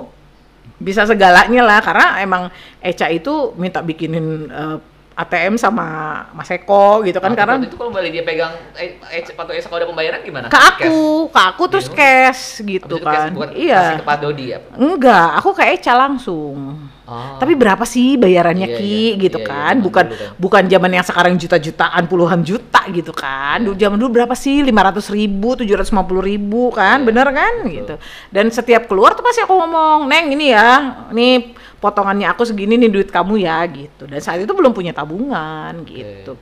[0.77, 1.79] bisa segalanya lah.
[1.79, 2.43] Karena emang
[2.79, 4.77] Eca itu minta bikinin eh,
[5.15, 5.87] ATM sama
[6.31, 7.31] Mas Eko gitu kan.
[7.31, 10.47] Nah, karena itu kalau Bali dia pegang eh, eh sepatu Esa kalau ada pembayaran gimana?
[10.47, 10.75] ke Cash?
[10.83, 11.95] aku, ke aku terus Gitu.
[11.95, 13.29] cash Habis gitu itu cash, kan.
[13.31, 13.79] bukan Iya.
[13.79, 14.57] kasih ke Pak Dodi ya?
[14.75, 16.57] Enggak, aku ke Eca langsung.
[17.05, 17.37] Oh.
[17.37, 19.21] Tapi berapa sih bayarannya Iya, Ki iya.
[19.21, 19.73] gitu Iya, iya, kan?
[19.73, 20.29] zaman bukan kan.
[20.35, 23.61] bukan zaman yang sekarang juta-jutaan, puluhan juta gitu kan.
[23.61, 24.61] Dulu zaman dulu berapa sih?
[24.61, 27.01] 500 ribu, 750 ribu kan?
[27.01, 27.53] Iya, Bener kan?
[27.63, 27.71] betul.
[27.71, 27.95] Gitu.
[28.29, 30.69] Dan setiap keluar tuh pasti aku ngomong, "Neng, ini ya.
[31.09, 34.05] Nih potongannya aku segini nih duit kamu ya." gitu.
[34.05, 36.35] Dan saat itu belum punya tabungan gitu.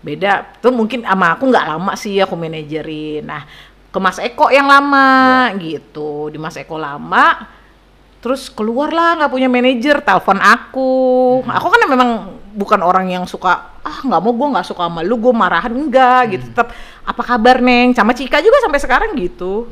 [0.00, 3.26] Beda tuh mungkin sama aku nggak lama sih aku manajerin.
[3.26, 3.42] Nah,
[3.90, 5.80] ke Mas Eko yang lama Iya.
[5.82, 6.30] gitu.
[6.30, 7.48] Di Mas Eko lama
[8.26, 10.90] terus keluar lah nggak punya manajer telepon aku.
[11.46, 12.10] Aku kan memang
[12.58, 15.70] bukan orang yang suka ah nggak mau gue nggak suka sama lu gue marahan.
[15.70, 16.50] Enggak gitu.
[16.50, 16.74] Tetap
[17.06, 17.94] apa kabar neng?
[17.94, 19.70] Sama Cika juga sampai sekarang gitu.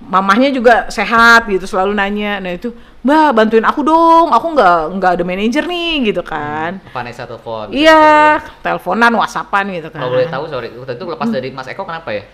[0.00, 2.40] Mamahnya juga sehat gitu selalu nanya.
[2.40, 2.72] Nah itu
[3.04, 4.32] mbak bantuin aku dong.
[4.32, 6.80] Aku nggak nggak ada manajer nih gitu kan.
[6.96, 7.76] Vanessa telepon.
[7.76, 11.84] iya teleponan whatsappan gitu kan Kalau boleh tahu sorry, waktu itu lepas dari Mas Eko
[11.84, 12.24] kenapa ya?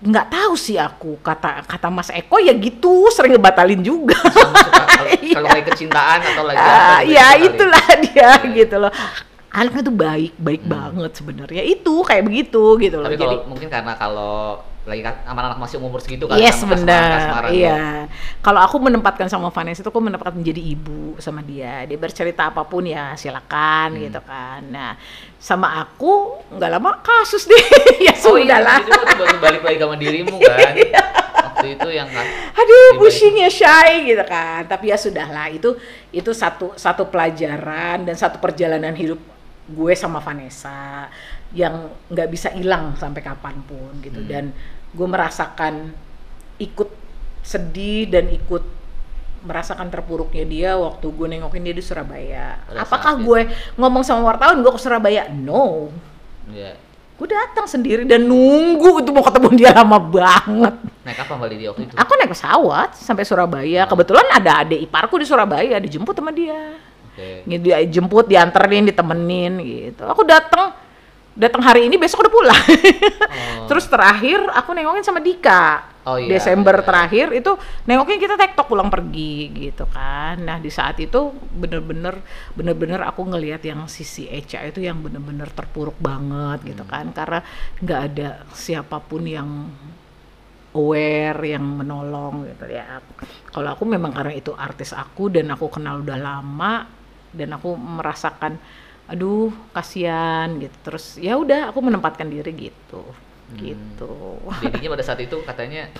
[0.00, 1.20] Nggak tahu sih aku.
[1.20, 4.16] Kata kata Mas Eko ya gitu sering ngebatalin juga.
[4.16, 8.54] Kalau- lagi kecintaan atau lagi apa Ah, gitu ya itulah dia Iya.
[8.54, 8.92] gitu loh.
[9.50, 11.62] Anaknya tuh baik baik banget sebenarnya.
[11.62, 13.06] Itu kayak begitu gitu loh.
[13.06, 17.46] Tapi jadi mungkin karena kalau lagi kan sama anak masih umur segitu kan yes benar.
[17.54, 18.10] iya.
[18.42, 21.86] kalau aku menempatkan sama Vanessa itu aku menempatkan menjadi ibu sama dia.
[21.86, 24.02] Dia bercerita apa pun ya silakan Hmm.
[24.02, 24.60] gitu kan.
[24.66, 24.98] Nah
[25.38, 27.64] sama aku nggak lama kasus deh.
[28.10, 30.74] Ya Oh sudah iya, lah itu balik lagi sama dirimu kan.
[31.50, 32.24] waktu itu yang kan.
[32.56, 34.66] aduh pusing ya shy gitu kan.
[34.66, 35.76] Tapi ya sudahlah itu
[36.10, 39.20] itu satu satu pelajaran dan satu perjalanan hidup
[39.70, 41.06] gue sama Vanessa
[41.52, 44.18] yang nggak bisa hilang sampai kapan pun gitu.
[44.22, 44.28] Hmm.
[44.30, 44.44] dan
[44.90, 45.94] gue merasakan
[46.58, 46.88] ikut
[47.40, 48.62] sedih dan ikut
[49.40, 53.40] merasakan terpuruknya dia waktu gue nengokin dia di Surabaya Pada apakah gue
[53.80, 55.88] ngomong sama wartawan gue ke Surabaya no
[56.50, 56.74] Iya.
[57.16, 61.72] gue datang sendiri dan nunggu itu mau ketemu dia lama banget Naik apa Bali dia
[61.72, 61.94] waktu itu?
[61.96, 63.88] Aku naik pesawat sampai Surabaya.
[63.88, 63.96] Oh.
[63.96, 66.76] Kebetulan ada adik iparku di Surabaya, dijemput sama dia.
[67.16, 70.04] Gitu, Dia jemput, dianterin, ditemenin gitu.
[70.04, 70.76] Aku datang
[71.34, 72.64] datang hari ini besok udah pulang.
[72.66, 73.66] Oh.
[73.70, 75.90] Terus terakhir aku nengokin sama Dika.
[76.00, 76.84] Oh iya, Desember iya.
[76.86, 77.52] terakhir itu
[77.84, 80.40] nengokin kita tektok pulang pergi gitu kan.
[80.40, 82.24] Nah, di saat itu bener-bener
[82.56, 86.92] bener-bener aku ngelihat yang sisi Eca itu yang bener-bener terpuruk banget gitu Hmm.
[86.92, 87.40] kan karena
[87.84, 89.68] nggak ada siapa pun yang
[90.72, 93.02] aware yang menolong gitu ya.
[93.50, 96.86] Kalau aku memang karena itu artis aku dan aku kenal udah lama
[97.30, 98.58] dan aku merasakan
[99.10, 100.76] aduh kasihan gitu.
[100.86, 103.02] Terus ya udah aku menempatkan diri gitu.
[103.58, 104.14] Gitu.
[104.62, 105.90] Dedinya pada saat itu katanya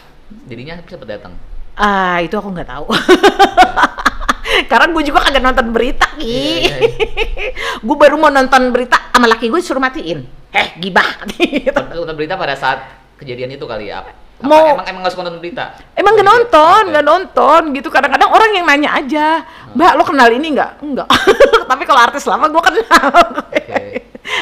[0.46, 1.35] dedinya sempat datang.
[1.75, 2.87] Ah, itu aku nggak tahu.
[4.70, 6.66] Karena gue juga kagak nonton berita, Ki.
[6.66, 7.51] Iya, iya,
[7.87, 10.27] gue baru mau nonton berita sama laki gue suruh matiin.
[10.51, 11.07] Eh, gibah.
[11.38, 11.70] gitu.
[11.75, 12.83] Nonton berita pada saat
[13.16, 14.03] kejadian itu kali ya.
[14.40, 15.64] Apa, Mau- emang emang nggak suka nonton berita?
[15.92, 16.92] Emang gak nonton, oke.
[16.92, 17.88] gak nonton gitu.
[17.88, 19.26] Kadang-kadang orang yang nanya aja,
[19.70, 20.70] Mbak lo kenal ini nggak?
[20.81, 21.09] Enggak.
[21.70, 23.09] Tapi kalau artis lama gue kenal.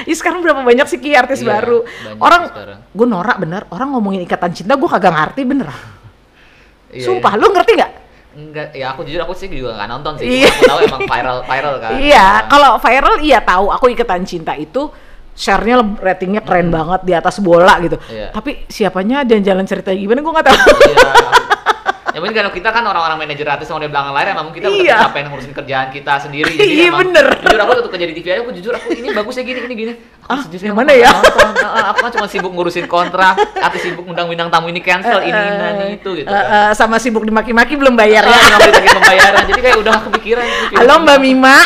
[0.05, 1.83] Ih sekarang berapa banyak sih Ki artis Iya, baru?
[2.17, 2.47] Orang,
[2.89, 3.67] gue norak bener.
[3.69, 5.69] Orang ngomongin ikatan cinta gue kagak ngerti bener.
[6.89, 7.41] Iya, Sumpah, iya.
[7.41, 7.93] lu ngerti nggak?
[8.39, 10.27] Enggak, ya aku jujur aku sih juga nggak nonton sih.
[10.31, 10.49] Iya.
[10.49, 11.91] Aku tahu emang viral viral kan.
[11.99, 13.67] Iya, Nah, kalau viral iya tahu.
[13.75, 14.87] Aku ikatan cinta itu
[15.39, 17.95] share-nya ratingnya keren banget di atas bola gitu.
[17.97, 18.11] Hmm.
[18.11, 18.27] Iya.
[18.31, 20.59] Tapi siapanya dan jalan cerita gimana gue nggak tahu.
[20.59, 21.47] Aku-
[22.09, 24.81] Ya mungkin karena kita kan orang-orang manajer artis sama di belakang layar emang kita udah
[24.81, 24.97] Iya.
[25.07, 26.51] capek ngurusin kerjaan kita sendiri.
[26.51, 27.27] Iya, emang- bener.
[27.39, 29.93] Jujur aku tuh kerja di TV aja aku jujur aku ini bagusnya gini gini gini.
[30.19, 31.15] Aku Ah, sejujurnya mana ya?
[31.15, 31.49] Nonton.
[31.63, 35.31] Ah, aku kan cuma sibuk ngurusin kontrak, artis sibuk undang bintang tamu ini cancel ini
[35.31, 36.67] ini ini, itu gitu Eh, kan.
[36.67, 38.35] eh, sama sibuk dimaki-maki belum bayar ya.
[38.35, 39.43] Ah, nggak boleh lagi pembayaran.
[39.47, 40.47] Jadi kayak udah kepikiran.
[40.49, 40.75] gitu.
[40.75, 41.57] Halo Mbak Mima.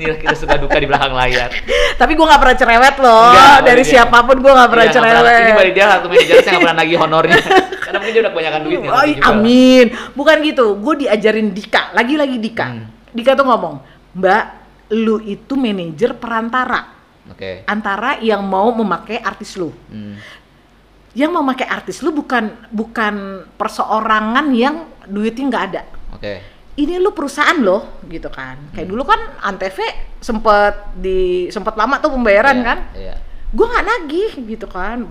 [0.00, 1.52] Inilah kita suka duka di belakang layar.
[2.00, 3.28] Tapi gue nggak pernah cerewet loh.
[3.36, 3.90] Enggak, Dari dia.
[3.92, 5.40] siapa pun gue nggak pernah Iya, nggak cerewet.
[5.44, 7.36] Ini balik dia satu manajer saya nggak pernah nagih honornya.
[7.84, 8.88] Karena mungkin dia udah kebanyakan duit ya.
[8.88, 9.22] Oh, juga.
[9.28, 9.86] amin.
[10.16, 10.66] Bukan gitu.
[10.80, 12.66] Gue diajarin Dika, lagi-lagi Dika.
[12.72, 12.88] Hmm.
[13.12, 13.74] Dika tuh ngomong,
[14.16, 14.44] Mbak,
[14.96, 16.96] lu itu manajer perantara
[17.30, 17.62] Oke.
[17.68, 19.70] antara yang mau memakai artis lu.
[19.92, 20.16] Hmm.
[21.12, 25.82] Yang mau pakai artis lu bukan bukan perseorangan yang duitnya nggak ada.
[26.14, 26.34] Oke.
[26.72, 28.56] Ini lu perusahaan loh, gitu kan.
[28.70, 28.92] Kayak Hmm.
[28.92, 29.78] dulu kan Antv
[30.18, 32.78] sempet di sempet lama tuh pembayaran Iya, kan.
[32.94, 33.14] Iya.
[33.50, 35.02] gue nggak nagih gitu kan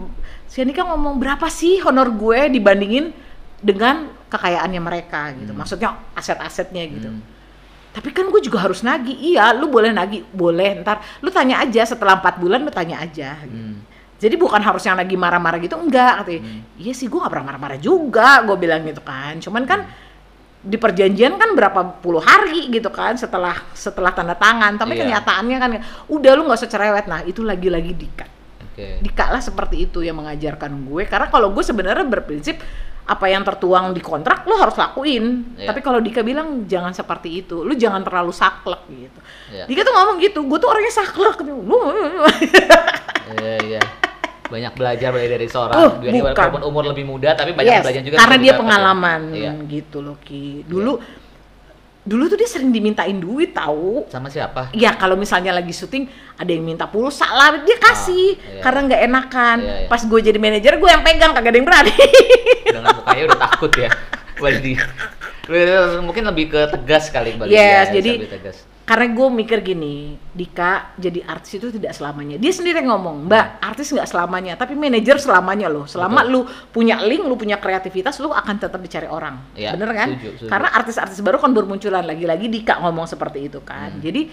[0.45, 3.12] si Andika ngomong berapa sih honor gue dibandingin
[3.60, 5.60] dengan kekayaannya mereka gitu Hmm.
[5.60, 7.19] maksudnya aset-asetnya gitu Hmm.
[7.91, 11.84] tapi kan gue juga harus nagih iya lu boleh nagih boleh ntar lu tanya aja
[11.84, 13.60] setelah empat bulan lu tanya aja gitu.
[13.60, 13.84] Hmm.
[14.15, 16.62] jadi bukan harus yang lagi marah-marah gitu enggak katanya Hmm.
[16.80, 19.84] iya sih gue nggak pernah marah-marah juga gue bilang gitu kan cuman kan
[20.60, 25.08] di perjanjian kan berapa puluh hari gitu kan setelah setelah tanda tangan tapi Iya.
[25.08, 25.69] kenyataannya kan
[26.08, 28.28] udah lu nggak usah cerewet nah itu lagi-lagi Dika
[28.67, 29.00] Oke.
[29.00, 32.60] Dika lah seperti itu yang mengajarkan gue karena kalau gue sebenarnya berprinsip
[33.04, 35.72] apa yang tertuang di kontrak lo harus lakuin Iya.
[35.72, 39.19] tapi kalau Dika bilang jangan seperti itu lu jangan terlalu saklek gitu
[39.50, 39.63] Iya.
[39.63, 41.63] Dika tuh ngomong gitu gue tuh orangnya saklek lu
[43.32, 43.82] Iya, iya.
[44.50, 46.34] Banyak belajar dari dari seorang Oh, dia bukan.
[46.34, 48.58] walaupun umur lebih muda tapi banyak Yes, belajar juga karena dia ya.
[48.58, 49.52] pengalaman Iya.
[49.70, 50.98] gitu loh Ki dulu
[52.00, 54.74] dulu tuh dia sering dimintain duit tahu Sama siapa?
[54.74, 58.62] Ya kalau misalnya lagi syuting ada yang minta pulsa lah dia kasih iya.
[58.66, 59.58] karena nggak enakan.
[59.62, 59.88] Iya, iya.
[59.88, 61.94] Pas gue jadi manajer gue yang pegang kagak ada yang berani.
[62.66, 63.90] Dengan mukanya udah takut ya.
[66.00, 67.96] Mungkin lebih ke tegas kali bagi Yes, dia.
[68.02, 68.58] jadi lebih tegas.
[68.89, 72.41] Karena gue mikir gini, Dika jadi artis itu tidak selamanya.
[72.41, 75.86] Dia sendiri ngomong, Mbak, artis nggak selamanya, tapi manajer selamanya loh.
[75.86, 76.34] Selama Betul.
[76.34, 76.39] lu
[76.73, 79.45] punya link, lu punya kreativitas, lu akan tetap dicari orang.
[79.54, 80.10] Iya, Bener kan?
[80.17, 80.49] setuju, setuju.
[80.49, 83.93] Karena artis-artis baru kan bermunculan lagi-lagi Dika ngomong seperti itu kan.
[83.93, 84.02] Hmm.
[84.02, 84.25] Jadi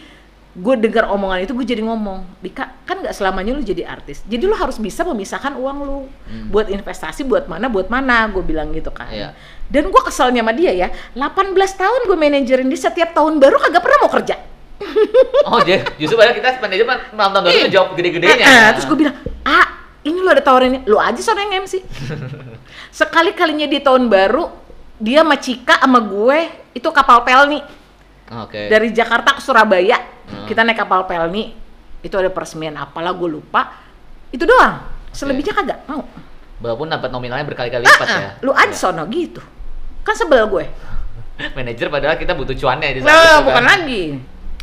[0.56, 4.24] gue dengar omongan itu gue jadi ngomong, Dika kan nggak selamanya lu jadi artis.
[4.24, 6.48] Jadi lu harus bisa memisahkan uang lu Hmm.
[6.48, 8.24] buat investasi, buat mana, buat mana.
[8.32, 9.12] Gue bilang gitu kan.
[9.12, 9.36] Iya.
[9.66, 13.82] Dan gue keselnya sama dia ya, 18 tahun gue manajerin dia setiap tahun baru kagak
[13.82, 14.36] pernah mau kerja.
[15.46, 18.34] Oh, jadi justru padahal kita manajer mah malam tahun baru jawab gede-gedenya.
[18.34, 19.14] Eh, eh, terus gue bilang,
[19.46, 19.66] ah
[20.02, 21.86] ini lu ada ini, lu aja soalnya yang MC.
[22.98, 24.50] Sekali kalinya di tahun baru,
[24.98, 26.38] dia sama Cika sama gue
[26.74, 27.62] itu kapal pelni
[28.42, 28.66] Oke.
[28.66, 30.02] dari Jakarta ke Surabaya.
[30.26, 30.46] Hmm.
[30.50, 31.54] Kita naik kapal pelni,
[32.02, 33.86] itu ada peresmian apalah gue lupa.
[34.34, 34.82] Itu doang.
[35.14, 36.02] Selebihnya kagak mau.
[36.58, 38.30] Walaupun dapat nominalnya berkali-kali lipat ya.
[38.42, 39.40] lu aja sono gitu.
[40.06, 40.64] Kan sebel gue.
[41.52, 43.66] Manajer padahal kita butuh cuannya di saat Nah, itu bukan kan.
[43.76, 44.04] lagi.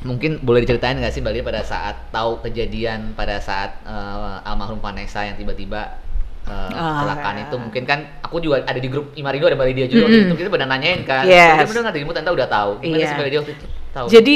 [0.04, 4.80] Mungkin boleh diceritain nggak sih Mbak Lia pada saat tahu kejadian pada saat eh, almarhum
[4.80, 6.00] Vanessa yang tiba-tiba
[6.42, 7.00] eh, Ah.
[7.00, 10.28] kecelakaan itu mungkin kan aku juga ada di grup Imarindo ada Mbak Lydia juga Mm-mm.
[10.28, 11.56] itu kita pada nanyain kan Yes.
[11.56, 13.06] "Tante bener nggak dirimu tante udah tahu gimana Iya.
[13.06, 14.36] sih Mbak Lydia waktu itu tahu Jadi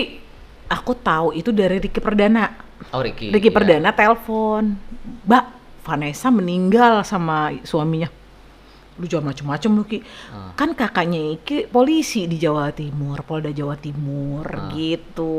[0.70, 2.46] aku tahu itu dari Ricky Perdana.
[2.88, 3.56] oh Ricky Ricky iya.
[3.56, 4.78] Perdana telepon,
[5.26, 5.46] Mbak
[5.84, 8.08] Vanessa meninggal sama suaminya.
[8.98, 10.02] Lu jangan macem-macem lu Ki.
[10.28, 10.52] Ah.
[10.52, 14.70] Kan kakaknya Iki polisi di Jawa Timur, Polda Jawa Timur Ah.
[14.70, 15.34] gitu.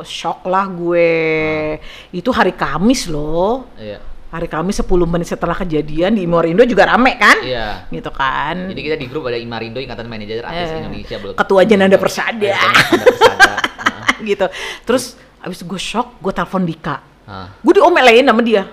[0.00, 1.78] Shock lah gue.
[2.10, 3.66] Itu hari Kamis loh.
[3.76, 3.98] iya
[4.30, 7.42] Hari Kamis 10 menit setelah kejadian di Morindo juga rame kan?
[7.42, 8.70] iya Gitu kan.
[8.70, 12.54] jadi kita di grup ada Imarindo Ikatan Manajer Artis Eh, Indonesia belum Ketuanya Nanda Persada.
[12.54, 13.52] Ada Persada.
[14.22, 14.46] Gitu.
[14.86, 15.04] Terus
[15.36, 17.02] abis itu gue shock, gue telepon Dika.
[17.26, 17.46] Ah.
[17.58, 18.66] gue diomelin sama dia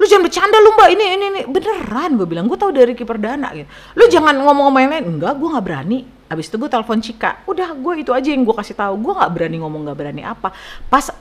[0.00, 0.88] lu jangan bercanda lu mbak.
[0.96, 1.40] Ini ini ini.
[1.44, 2.48] Beneran gue bilang.
[2.48, 3.68] Gue tahu dari kiper dana gitu.
[4.00, 5.04] Lu jangan ngomong-ngomong yang lain.
[5.16, 5.98] Enggak gue nggak berani.
[6.32, 7.44] Abis itu gue telepon Cika.
[7.44, 8.96] Udah gue itu aja yang gue kasih tahu.
[8.96, 10.56] Gue nggak berani ngomong nggak berani apa.
[10.88, 11.12] Pas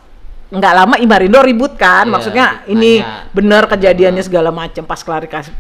[0.49, 2.07] nggak lama Imarindo ribut kan.
[2.07, 3.03] Iya, maksudnya ini
[3.35, 5.51] bener kejadiannya segala macam pas klarifikasi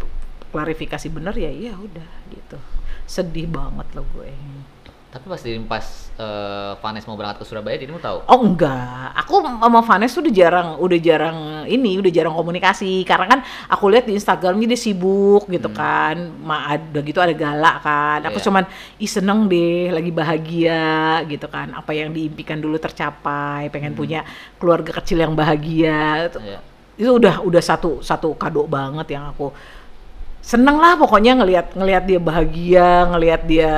[0.49, 2.57] klarifikasi bener ya iya udah gitu.
[3.03, 4.31] Sedih banget lo gue
[5.09, 5.85] tapi pas di pas
[6.21, 8.21] eh, Vanessa mau berangkat ke Surabaya dirimu tahu?
[8.29, 13.01] Oh enggak, aku sama Vanessa tuh udah jarang, udah jarang ini, udah jarang komunikasi.
[13.09, 17.81] Karena kan aku lihat di Instagramnya dia sibuk gitu kan, ma ada gitu ada galak
[17.81, 18.45] kan, aku Iya.
[18.45, 18.63] cuman
[19.01, 20.83] ih seneng deh, lagi bahagia
[21.25, 24.21] gitu kan, apa yang diimpikan dulu tercapai, pengen punya
[24.61, 26.59] keluarga kecil yang bahagia, itu, Iya.
[27.01, 29.49] itu udah udah satu satu kado banget yang aku
[30.39, 33.71] seneng lah pokoknya ngelihat ngelihat dia bahagia, ngelihat dia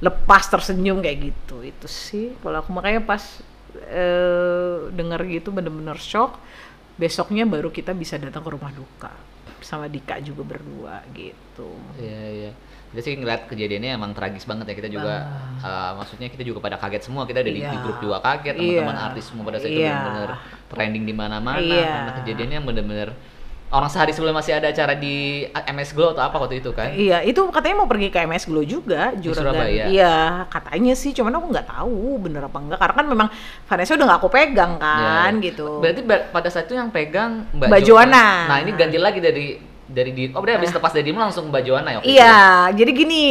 [0.00, 3.20] lepas tersenyum kayak gitu itu sih kalau aku makanya pas
[3.86, 6.40] eh, dengar gitu bener-bener shock
[6.96, 9.12] besoknya baru kita bisa datang ke rumah duka
[9.60, 11.68] sama Dika juga berdua gitu
[12.00, 12.52] Iya iya.
[12.90, 15.14] Kita sih ngeliat kejadiannya emang tragis banget ya kita juga.
[15.62, 17.22] eh, maksudnya kita juga pada kaget semua.
[17.22, 17.78] Kita ada di, di Iya.
[17.78, 18.56] grup juga kaget.
[18.58, 19.06] Teman-teman Iya.
[19.06, 19.94] artis semua pada saat itu Iya.
[19.94, 20.32] benar-benar
[20.66, 21.60] trending di mana-mana.
[21.62, 21.86] Iya.
[21.86, 23.08] Karena kejadiannya bener-bener
[23.70, 26.90] orang sehari sebelum masih ada acara di MS Glow atau apa waktu itu kan?
[26.90, 29.54] Iya, itu katanya mau pergi ke MS Glow juga, juragan.
[29.54, 29.84] Surabaya?
[29.86, 30.16] Iya,
[30.50, 32.78] katanya sih, cuman aku nggak tahu bener apa enggak.
[32.82, 33.28] Karena kan memang
[33.70, 35.46] Vanessa udah nggak aku pegang kan, Ya.
[35.54, 35.78] gitu.
[35.78, 38.26] Berarti pada saat itu yang pegang Mbak, Mbak Joana.
[38.50, 39.46] Nah ini ganti lagi dari
[39.90, 41.96] dari di oh berarti habis lepas dari Dimo langsung Mbak Joana ya?
[41.98, 42.14] waktu itu?
[42.18, 42.38] Iya,
[42.74, 43.24] jadi gini,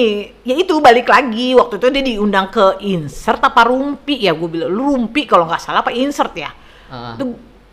[0.43, 4.71] ya itu balik lagi waktu itu dia diundang ke insert apa rumpi ya, gue bilang
[4.71, 6.51] rumpi kalau nggak salah apa insert ya.
[6.91, 7.15] Heeh.
[7.15, 7.25] Itu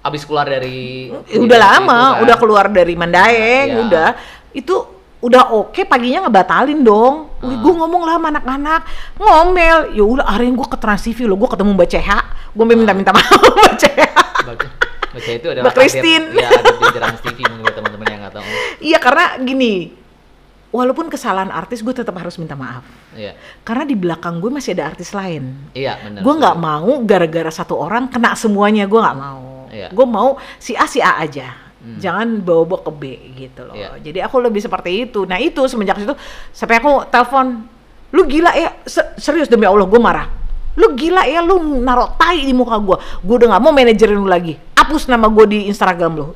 [0.06, 2.22] Abis keluar dari Ya udah lama, itu kan.
[2.22, 3.78] udah keluar dari Mandaeng, Iya.
[3.82, 4.08] udah
[4.54, 4.74] itu
[5.18, 7.34] udah oke paginya ngebatalin dong.
[7.42, 7.58] Ah.
[7.58, 8.80] Gue ngomong lah sama anak-anak,
[9.18, 9.76] ngomel.
[9.92, 12.18] Ya udah hari ini gue ke Trans TV loh, gue ketemu Mbak Ceha,
[12.54, 14.08] gue minta-minta maaf sama Mbak Ceha.
[15.16, 16.24] Baca itu adalah Mbak Christine.
[16.30, 18.46] Iya, ada di Trans TV mungkin teman-teman yang nggak tahu.
[18.78, 19.74] Iya karena gini,
[20.76, 22.84] walaupun kesalahan artis gue tetap harus minta maaf.
[23.16, 23.32] Iya,
[23.64, 25.72] Karena di belakang gue masih ada artis lain.
[25.72, 26.20] iya benar.
[26.20, 29.72] Gue nggak mau gara-gara satu orang kena semuanya, gue nggak mau.
[29.72, 29.88] Iya.
[29.90, 31.64] Gue mau si A si A aja.
[31.86, 33.02] Jangan bawa-bawa ke B
[33.38, 33.72] gitu loh.
[33.72, 33.94] Iya.
[34.02, 35.22] Jadi aku lebih seperti itu.
[35.22, 36.12] Nah itu semenjak itu
[36.50, 37.62] sampai aku telepon,
[38.10, 40.26] lu gila ya, Se- serius demi Allah gue marah.
[40.74, 42.96] Lu gila ya, lu naruh tai di muka gue.
[43.22, 44.58] Gue udah nggak mau manajerin lu lagi.
[44.74, 46.26] Hapus nama gue di Instagram lu.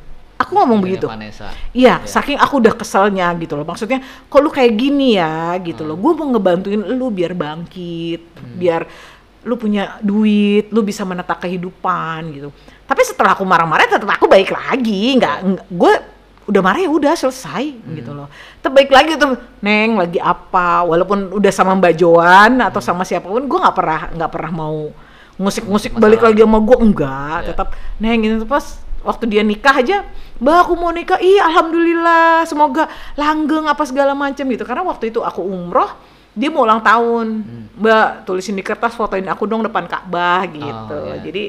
[0.50, 1.06] Aku ngomong begitu.
[1.06, 1.46] Vanessa.
[1.70, 2.10] Iya, Iya.
[2.10, 3.62] saking aku udah keselnya gitu loh.
[3.62, 5.94] Maksudnya, kok lu kayak gini ya gitu loh.
[5.94, 8.82] Gue mau ngebantuin lu biar bangkit, biar
[9.40, 12.50] lu punya duit, lu bisa menata kehidupan gitu.
[12.82, 15.14] Tapi setelah aku marah-marah, tetap aku baik lagi.
[15.14, 15.92] Nggak, nggak- gue
[16.50, 17.62] udah marah ya udah selesai
[17.94, 18.26] gitu loh.
[18.58, 20.82] Tetap baik lagi tuh, neng lagi apa?
[20.82, 24.90] Walaupun udah sama Mbak Joan atau sama siapa pun, gue nggak pernah nggak pernah mau
[25.40, 25.80] Masalah.
[25.96, 27.38] balik lagi sama gue enggak.
[27.40, 27.48] Iya.
[27.54, 30.04] Tetap neng gitu pas waktu dia nikah aja
[30.36, 31.16] mbak aku mau nikah.
[31.16, 34.64] Iya alhamdulillah semoga langgeng apa segala macam gitu.
[34.64, 35.88] Karena waktu itu aku umroh
[36.30, 37.26] dia mau ulang tahun.
[37.40, 37.64] Hmm.
[37.76, 41.00] mbak tulisin di kertas fotoin aku dong depan Ka'bah gitu.
[41.06, 41.16] iya.
[41.20, 41.44] jadi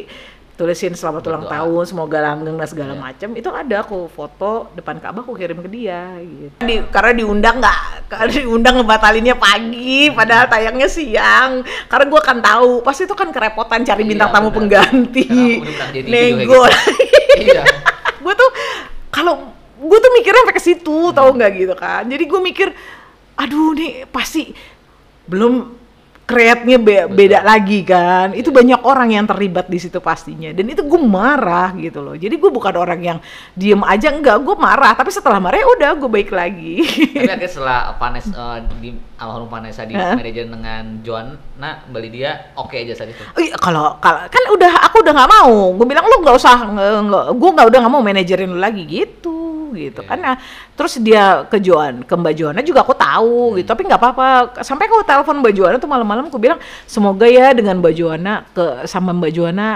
[0.52, 3.02] tulisin selamat ulang tahun semoga langgeng dan segala Iya.
[3.02, 3.30] macam.
[3.34, 6.62] Itu ada aku foto depan Ka'bah aku kirim ke dia gitu.
[6.62, 11.64] Di- karena diundang nggak karena diundang ngebatalinnya pagi padahal tayangnya siang.
[11.88, 14.58] Karena gua kan tahu pasti itu kan kerepotan cari Iya, bintang tamu benar.
[14.86, 15.26] pengganti.
[15.26, 16.60] Karena aku
[17.42, 17.64] Iya.
[18.24, 18.50] gue tuh
[19.10, 19.50] kalau
[19.82, 22.70] gue tuh mikirnya sampai ke situ tau nggak gitu kan jadi gue mikir
[23.34, 24.54] aduh nih pasti
[25.26, 25.81] belum
[26.32, 28.32] kreatnya be- beda lagi kan.
[28.32, 30.50] Itu banyak orang yang terlibat di situ pastinya.
[30.56, 32.16] Dan itu gue marah gitu loh.
[32.16, 33.18] Jadi gue bukan orang yang
[33.54, 34.96] diem aja enggak gue marah.
[34.96, 36.82] Tapi setelah marah ya udah gue baik lagi.
[37.12, 38.90] Tapi akhirnya setelah Vanessa eh, di
[39.20, 43.22] almarhum Vanessa di manajer dengan Joanna, Bali dia oke aja saat itu.
[43.38, 45.54] Oh iya, kalau kalau kan udah aku udah nggak mau.
[45.78, 49.61] Gue bilang lu nggak usah nggak gue nggak udah nggak mau manajerin lu lagi gitu
[49.74, 50.10] gitu Iya.
[50.10, 50.36] kan nah,
[50.74, 53.02] terus dia ke Joan ke Mbak Joana juga aku Hmm.
[53.02, 54.28] tahu gitu tapi nggak apa-apa
[54.62, 58.66] sampai aku telepon Mbak Joana tuh malam-malam aku bilang semoga ya dengan Mbak Joana ke
[58.86, 59.68] sama Mbak Joana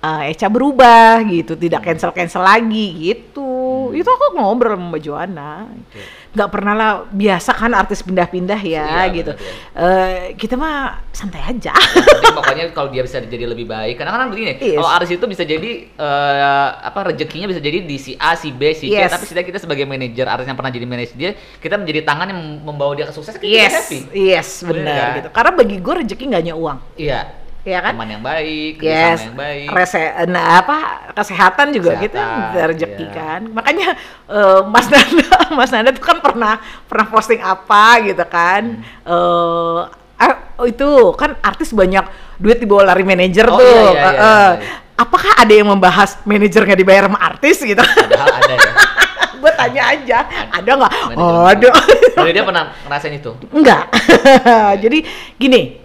[0.00, 1.88] eh, Eca berubah gitu tidak Hmm.
[1.92, 3.48] cancel cancel lagi gitu
[3.90, 6.00] itu aku ngobrol sama Mbak Joana Oke.
[6.34, 11.38] Nggak pernah lah biasa kan artis pindah-pindah ya Iya, gitu benar, Eh, kita mah santai
[11.40, 13.94] aja penting pokoknya kalau dia bisa jadi lebih baik.
[13.94, 14.74] Karena kan begini, Yes.
[14.74, 16.44] kalau artis itu bisa jadi eh,
[16.80, 18.94] apa rezekinya bisa jadi di si A, si B, si C.
[18.94, 19.10] Yes.
[19.10, 22.40] Tapi setidaknya kita sebagai manajer artis yang pernah jadi manajer dia, kita menjadi tangan yang
[22.60, 23.34] membawa dia ke sukses.
[23.34, 23.98] Kita Yes, happy.
[24.12, 25.14] yes, Bener benar kan?
[25.16, 25.28] gitu.
[25.30, 27.20] Karena bagi gue rezeki nggak hanya uang, Iya.
[27.64, 27.96] Ya kan?
[27.96, 29.66] Teman yang baik, Yes, yang baik.
[29.72, 30.76] rese, nah, apa
[31.12, 33.16] kesehatan juga kita Kesehatan, rezeki iya.
[33.16, 33.40] kan.
[33.48, 33.88] Makanya
[34.28, 38.84] eh, Mas Nanda, Mas Nanda tuh kan pernah pernah posting apa gitu kan?
[39.02, 39.08] Hmm.
[39.08, 39.80] Eh,
[40.20, 42.04] ah, oh, itu kan artis banyak
[42.36, 43.64] duit dibawa lari manajer Oh, tuh.
[43.64, 44.12] iya, iya, iya, eh.
[44.12, 44.72] iya, iya.
[44.94, 47.82] Apakah ada yang membahas manajer nggak dibayar sama artis gitu?
[47.82, 48.72] Padahal ada ya.
[49.44, 50.92] Gue tanya aja, ada nggak?
[51.18, 51.68] Oh, ada.
[52.16, 53.32] Berarti dia pernah ngerasain itu.
[53.52, 53.90] Enggak.
[54.86, 55.04] Jadi
[55.36, 55.83] gini,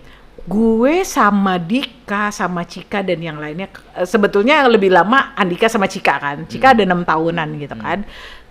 [0.50, 5.86] gue sama Dika sama Cika dan yang lainnya eh, sebetulnya yang lebih lama Andika sama
[5.86, 6.38] Cika kan.
[6.50, 8.02] Cika ada enam tahunan gitu kan.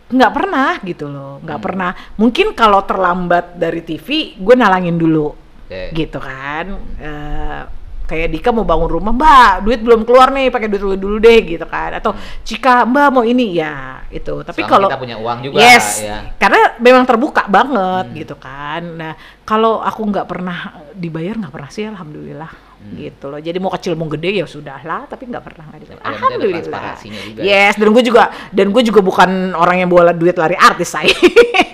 [0.09, 1.93] Nggak pernah gitu loh, nggak pernah.
[2.17, 5.35] Mungkin kalau terlambat dari TV, gue nalangin dulu
[5.67, 5.93] Oke.
[5.93, 6.67] gitu kan.
[6.97, 7.63] Eh,
[8.09, 11.39] kayak Dika mau bangun rumah, Mbak, duit belum keluar nih, pakai duit dulu dulu deh
[11.45, 11.93] gitu kan.
[11.93, 14.41] Atau Cika, Mbak mau ini ya, itu.
[14.41, 16.33] Tapi kalau kita punya uang juga yes, ya.
[16.41, 18.17] karena memang terbuka banget Hmm.
[18.17, 18.83] gitu kan.
[18.97, 19.13] Nah,
[19.45, 20.59] kalau aku nggak pernah
[20.97, 22.49] dibayar nggak pernah sih, alhamdulillah
[22.89, 23.43] gitu loh.
[23.43, 25.99] Jadi mau kecil mau gede ya sudah lah, tapi nggak pernah nggak dibayar.
[26.01, 26.09] Hmm.
[26.09, 26.63] Ada Alhamdulillah.
[26.65, 27.45] juga ya.
[27.45, 31.13] Yes, dan gue juga dan gue juga bukan orang yang bawa duit lari artis saya.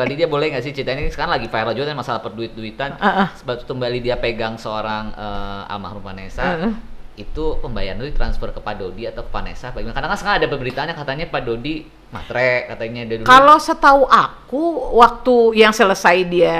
[0.00, 2.96] Mbak Lydia boleh nggak sih cerita ini sekarang lagi viral juga kan masalah perduit-duitan.
[2.96, 3.28] Heeh.
[3.44, 6.56] Sebab itu Lydia pegang seorang eh, almarhum Vanessa.
[6.56, 6.72] Heeh.
[7.20, 9.68] Itu pembayaran itu transfer ke Pak Dodi atau ke Vanessa?
[9.76, 9.92] Bagaimana?
[9.92, 13.28] Karena kan sekarang ada pemberitaannya katanya Pak Dodi matre katanya dia dulu.
[13.28, 14.62] Kalau setahu aku
[14.96, 16.56] waktu yang selesai dia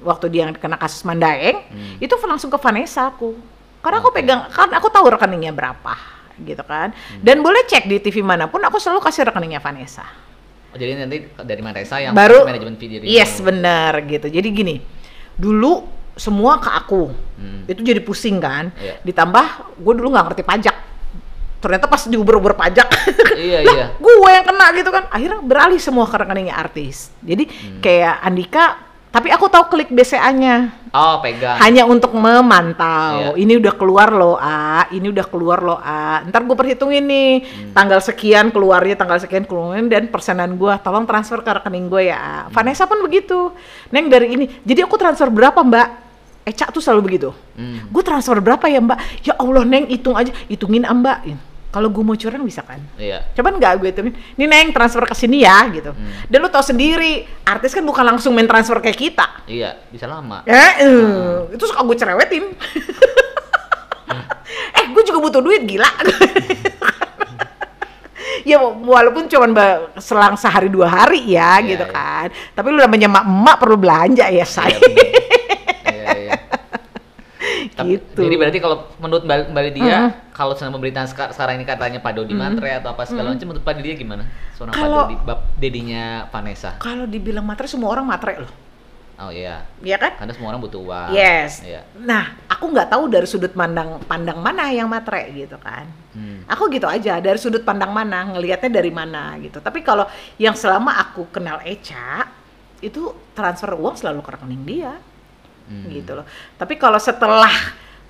[0.00, 2.00] waktu dia kena kasus Mandaeng Hmm.
[2.00, 3.36] itu langsung ke Vanessa aku.
[3.84, 4.24] Karena aku Oke.
[4.24, 5.92] pegang kan aku tahu rekeningnya berapa
[6.40, 6.96] gitu kan.
[7.20, 10.08] Dan boleh cek di TV mana pun aku selalu kasih rekeningnya Vanessa.
[10.76, 14.28] Oh, jadi nanti dari Maresa yang Baru manajemen video Yes, benar gitu.
[14.28, 14.76] Jadi gini,
[15.32, 17.16] dulu semua ke aku.
[17.40, 17.64] Hmm.
[17.64, 18.68] Itu jadi pusing kan.
[18.76, 19.00] Iya.
[19.00, 20.76] Ditambah gue dulu nggak ngerti pajak.
[21.56, 22.84] Ternyata pas diuber-uber pajak,
[23.40, 23.86] Iya, lah iya.
[23.96, 25.08] gue yang kena gitu kan.
[25.08, 27.08] Akhirnya beralih semua ke rekeningnya artis.
[27.24, 27.80] Jadi Hmm.
[27.80, 28.64] kayak Andika,
[29.08, 31.60] tapi aku tahu klik BCA-nya Oh, pegang.
[31.60, 33.36] hanya untuk memantau.
[33.36, 33.44] Iya.
[33.44, 36.24] Ini udah keluar loh A, ini udah keluar loh A.
[36.24, 37.72] Ntar gue perhitungin nih Hmm.
[37.76, 40.72] tanggal sekian keluarnya, tanggal sekian keluarnya dan persenan gue.
[40.80, 42.16] Tolong transfer ke rekening gue ya.
[42.16, 42.32] A.
[42.48, 43.52] Vanessa pun begitu.
[43.92, 44.48] Neng dari ini.
[44.64, 45.88] Jadi aku transfer berapa Mbak?
[46.46, 47.30] Eca tuh selalu begitu.
[47.58, 47.90] Hmm.
[47.90, 48.98] Gue transfer berapa ya Mbak?
[49.26, 51.18] Ya Allah Neng hitung aja, hitungin Mbak.
[51.76, 52.80] Kalau gue mau curang bisa kan?
[52.96, 53.20] Iya.
[53.36, 55.92] Coba nggak gue hitungin, ini Neng transfer ke sini ya gitu.
[55.92, 56.24] Hmm.
[56.24, 59.44] Dan lu tau sendiri, artis kan bukan langsung main transfer kayak kita.
[59.44, 60.40] Iya, bisa lama.
[60.48, 62.48] Ya, eh, itu suka gue cerewetin.
[64.80, 65.84] eh, gue juga butuh duit gila.
[68.48, 69.52] ya walaupun cuman
[70.00, 71.92] selang sehari dua hari ya Iya, gitu iya.
[71.92, 72.26] kan.
[72.56, 74.72] Tapi lu namanya emak-emak perlu belanja ya say.
[74.72, 75.08] Iya, bener.
[75.92, 76.32] Iya, iya.
[76.40, 78.20] Tapi- Gitu.
[78.24, 80.10] Jadi berarti kalau menurut Mbak, Mbak Lydia, Mm.
[80.32, 83.60] kalau sedang pemberitaan seka- sekarang ini katanya Pak Dodi Matre atau apa segala macam, menurut
[83.60, 84.24] Pak Lydia gimana?
[84.56, 86.80] Seorang Kalau- Pak Dodi, bab dedinya Vanessa.
[86.80, 88.52] Kalau dibilang matre semua orang matre loh.
[89.16, 90.12] Oh iya, Iya kan?
[90.20, 91.08] karena semua orang butuh uang.
[91.08, 91.64] Yes.
[91.64, 91.88] Iya.
[91.96, 95.88] Nah, aku nggak tahu dari sudut pandang pandang mana yang matre gitu kan.
[96.12, 96.44] Hmm.
[96.44, 99.60] Aku gitu aja dari sudut pandang mana, ngelihatnya dari mana gitu.
[99.60, 100.04] Tapi kalau
[100.36, 102.28] yang selama aku kenal Eca
[102.80, 104.92] itu transfer uang selalu ke rekening dia
[105.66, 105.90] Hmm.
[105.90, 106.26] gitu loh.
[106.54, 107.50] Tapi kalau setelah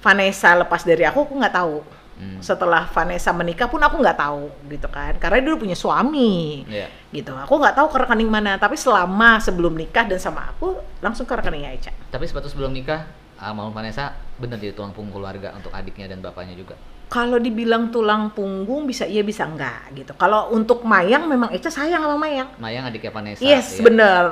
[0.04, 1.76] Vanessa lepas dari aku, aku nggak tahu.
[2.16, 2.40] Hmm.
[2.40, 5.20] Setelah Vanessa menikah pun aku nggak tahu gitu kan.
[5.20, 6.88] Karena dia dulu punya suami Iya.
[7.12, 7.36] gitu.
[7.36, 8.56] Aku nggak tahu ke rekening mana.
[8.56, 11.92] Tapi selama sebelum nikah dan sama aku langsung ke rekeningnya Eca.
[12.08, 13.04] Tapi sepatu sebelum nikah,
[13.36, 16.76] almarhum Vanessa benar jadi tulang punggung keluarga untuk adiknya dan bapaknya juga.
[17.06, 20.10] Kalau dibilang tulang punggung bisa iya bisa enggak gitu.
[20.18, 22.48] Kalau untuk Mayang memang Eca sayang sama Mayang.
[22.58, 23.44] Mayang adiknya Vanessa.
[23.44, 23.84] Yes, iya.
[23.84, 24.24] bener.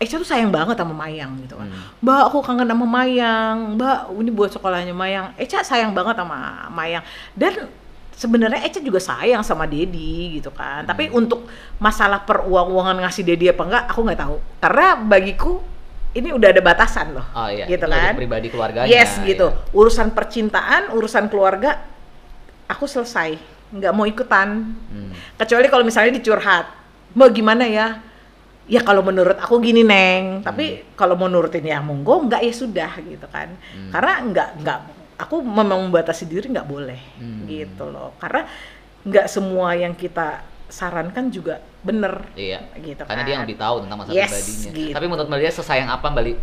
[0.00, 1.68] Eca tuh sayang banget sama Mayang gitu kan.
[1.68, 2.00] Hmm.
[2.00, 3.76] Mbak, aku kangen sama Mayang.
[3.76, 5.36] Mbak, ini buat sekolahnya Mayang.
[5.36, 7.04] Eca sayang banget sama Mayang.
[7.36, 7.68] Dan
[8.16, 10.88] sebenarnya Eca juga sayang sama Dedi gitu kan.
[10.88, 11.20] Tapi Hmm.
[11.20, 11.44] untuk
[11.76, 14.36] masalah peruang-uangan ngasih Dedi apa enggak, aku nggak tahu.
[14.56, 15.60] Karena bagiku
[16.16, 17.26] ini udah ada batasan loh.
[17.36, 18.16] Oh iya, gitu itu kan.
[18.16, 18.88] pribadi keluarganya.
[18.88, 19.52] Yes, gitu.
[19.52, 19.68] iya.
[19.76, 21.76] Urusan percintaan, urusan keluarga,
[22.66, 23.36] aku selesai.
[23.70, 25.12] Nggak mau ikutan Hmm.
[25.36, 26.72] kecuali kalau misalnya dicurhat
[27.12, 28.00] mau gimana ya
[28.70, 30.64] ya kalau menurut aku gini neng tapi
[30.94, 33.90] kalau mau nurutin ya monggo enggak ya sudah gitu kan Hmm.
[33.90, 34.78] karena enggak enggak
[35.16, 37.44] aku memang membatasi diri nggak boleh Hmm.
[37.44, 38.46] gitu loh karena
[39.02, 42.62] nggak semua yang kita sarankan juga bener Iya.
[42.78, 43.26] gitu Karena kan.
[43.26, 44.70] dia yang lebih tahu tentang masalah Yes, pribadinya.
[44.70, 44.92] gitu.
[44.92, 46.40] Tapi menurut Mbak Lydia sesayang apa Mbak Li-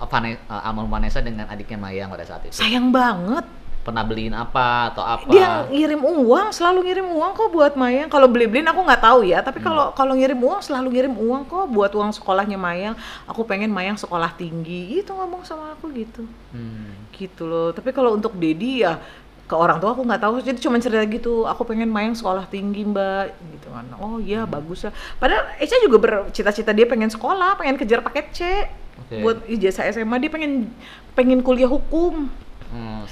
[0.00, 2.54] Vane- uh, almarhum Vanessa dengan adiknya Mayang pada saat itu?
[2.54, 3.44] sayang banget
[3.86, 5.30] Pernah beliin apa atau apa?
[5.30, 8.10] dia ngirim uang selalu ngirim uang kok buat Mayang.
[8.10, 11.46] Kalau beli beliin aku nggak tahu ya tapi kalau kalau ngirim uang selalu ngirim uang
[11.46, 12.98] kok buat uang sekolahnya Mayang.
[13.30, 16.26] Aku pengen Mayang sekolah tinggi itu ngomong sama aku gitu.
[16.50, 16.98] Hmm.
[17.14, 17.70] gitu loh.
[17.70, 18.98] Tapi kalau untuk Dedi ya
[19.46, 20.42] ke orang tua aku nggak tahu.
[20.42, 23.86] Jadi cuma cerita gitu aku pengen Mayang sekolah tinggi mbak gitu kan.
[24.02, 28.40] Oh iya bagus lah padahal Eca juga bercita-cita dia pengen sekolah pengen kejar paket C
[29.06, 29.22] Oke.
[29.22, 30.66] buat ijazah SMA dia pengen
[31.14, 32.26] pengen kuliah hukum.
[32.66, 33.06] Hmm,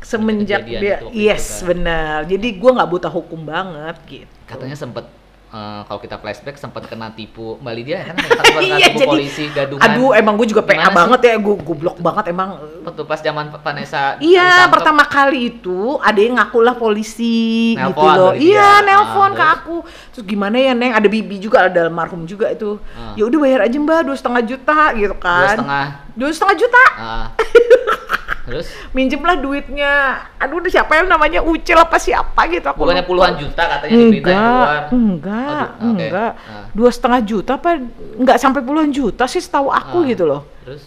[0.00, 1.70] semenjak dia itu yes kan.
[1.70, 5.04] benar jadi gua nggak buta hukum banget gitu Katanya sempet
[5.46, 9.10] uh, kalau kita flashback sempat kena tipu Mbak Lydia kan sempat kena Iya, tipu jadi-
[9.10, 9.84] polisi gadungan.
[9.84, 10.94] aduh emang gue juga PA sih?
[10.94, 16.16] banget ya gue goblok banget emang Waktu pas zaman Vanessa Iya, pertama kali itu ada
[16.16, 17.36] yang ngaku lah polisi
[17.74, 18.32] gitu Nelpon loh.
[18.32, 18.86] Iya, dia.
[18.86, 19.54] nelpon Ah, ke terus?
[19.54, 19.76] aku.
[20.08, 20.92] Terus gimana ya, Neng?
[20.94, 22.80] Ada bibi juga, ada almarhum juga itu.
[22.90, 23.12] Ah.
[23.12, 25.52] Ya udah bayar aja Mbak, dua setengah juta gitu dua kan.
[25.54, 25.86] setengah.
[26.14, 26.84] Dua setengah juta.
[26.96, 27.26] ah.
[28.48, 29.92] Terus Minjemlah duitnya.
[30.40, 32.80] Aduh, udah siapa yang namanya Ucil apa siapa gitu aku.
[32.80, 33.10] bukannya lupa.
[33.12, 34.66] puluhan juta katanya di berita yang keluar.
[34.66, 36.00] Enggak, enggak, Aduh, oke.
[36.00, 36.32] enggak.
[36.34, 36.64] Ah.
[36.72, 37.68] Dua setengah juta apa?
[38.16, 40.08] Enggak sampai puluhan juta sih setahu aku Ah.
[40.08, 40.42] gitu loh.
[40.64, 40.82] Terus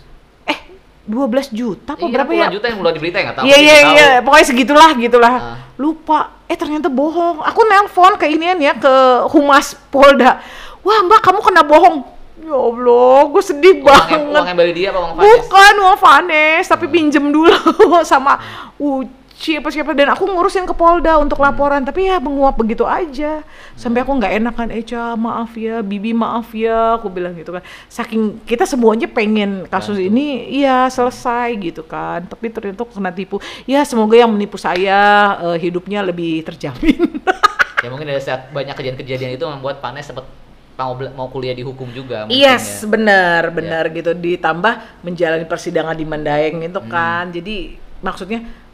[1.01, 2.47] 12 juta apa iya, berapa ya?
[2.53, 3.43] juta yang keluar di berita ya nggak tahu.
[3.43, 5.33] Iya iya iya, pokoknya segitulah gitulah.
[5.33, 5.57] Ah.
[5.75, 6.19] Lupa.
[6.45, 7.41] Eh ternyata bohong.
[7.41, 8.93] Aku nelpon ke inian ya ke
[9.33, 10.39] Humas Polda.
[10.85, 12.05] Wah Mbak kamu kena bohong.
[12.41, 14.19] Ya Allah, gue sedih Uangnya, banget.
[14.27, 15.29] uangnya Mbak Lydia apa uang Vanessa?
[15.37, 16.93] Bukan uang Vanes, tapi Hmm.
[16.93, 17.53] pinjem dulu
[18.11, 18.33] sama
[18.75, 21.49] Uci apa siapa dan aku ngurusin ke Polda untuk Hmm.
[21.49, 23.41] laporan tapi ya menguap begitu aja
[23.73, 27.61] sampai aku nggak enak kan Eca maaf ya Bibi maaf ya aku bilang gitu kan
[27.87, 33.81] saking kita semuanya pengen kasus ini iya selesai gitu kan tapi ternyata kena tipu ya
[33.81, 35.01] semoga yang menipu saya
[35.41, 37.09] eh, hidupnya lebih terjamin
[37.81, 40.29] Ya mungkin saat banyak kejadian-kejadian itu membuat Vanessa sempat
[40.79, 42.87] mau mau kuliah di hukum juga mungkin Yes, ya.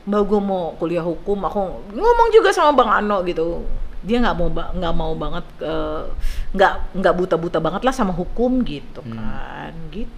[0.08, 1.36] mbak gue mau kuliah hukum.
[1.44, 1.60] Aku
[1.92, 3.68] ngomong juga sama bang Ano gitu.
[4.08, 6.04] Dia nggak mau nggak mau banget eh,
[6.48, 9.18] nggak nggak buta-buta banget lah sama hukum gitu Hmm.
[9.18, 10.16] kan gitu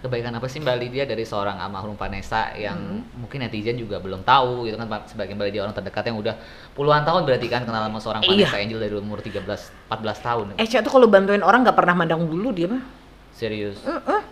[0.00, 3.20] Kebaikan apa sih Mbak Lydia dari seorang almarhum Vanessa yang Hmm.
[3.20, 6.34] mungkin netizen juga belum tahu gitu kan Pak, sebagai Mbak Lydia orang terdekat yang udah
[6.72, 8.46] puluhan tahun berarti kan kenal sama seorang Iya.
[8.46, 10.46] Vanessa Angel dari umur 13 14 tahun.
[10.56, 12.80] Eca tuh kalau bantuin orang nggak pernah mandang bulu dia mah
[13.30, 13.80] Serius.
[13.84, 14.22] Heeh.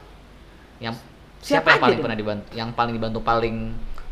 [0.81, 0.95] Yang
[1.39, 3.57] Siapa siapa, yang paling pernah dibantu yang paling dibantu paling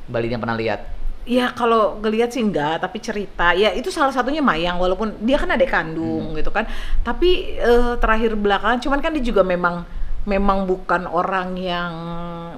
[0.07, 0.81] Mbak Lydia pernah lihat?
[1.27, 5.51] Ya kalau ngeliat sih enggak, tapi cerita ya itu salah satunya Mayang walaupun dia kan
[5.51, 6.71] adik kandung gitu kan.
[7.03, 9.83] Tapi eh, terakhir belakangan cuman kan dia juga memang
[10.23, 11.93] memang bukan orang yang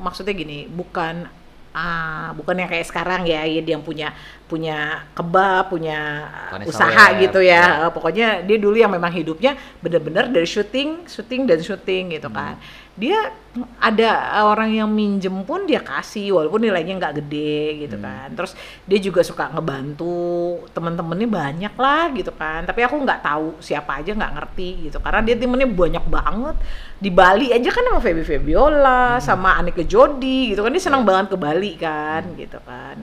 [0.05, 1.29] maksudnya gini, bukan
[1.73, 4.13] ah bukan yang kayak sekarang ya, ya dia yang punya
[4.49, 6.29] punya kebab, punya
[6.69, 7.89] usaha gitu ya.
[7.89, 7.89] ya.
[7.89, 12.61] Pokoknya dia dulu yang memang hidupnya bener-bener dari syuting, syuting dan syuting gitu kan.
[12.99, 13.31] Dia
[13.79, 18.31] ada orang yang minjem pun dia kasih walaupun nilainya nggak gede gitu kan.
[18.35, 22.67] Terus dia juga suka ngebantu temen-temennya banyak lah gitu kan.
[22.67, 26.57] Tapi aku nggak tahu siapa aja nggak ngerti gitu karena dia temennya banyak banget.
[26.99, 31.35] Di Bali aja kan sama Feby Febiola, sama Anike Jodi gitu kan dia senang banget
[31.35, 32.99] ke Bali kan gitu kan.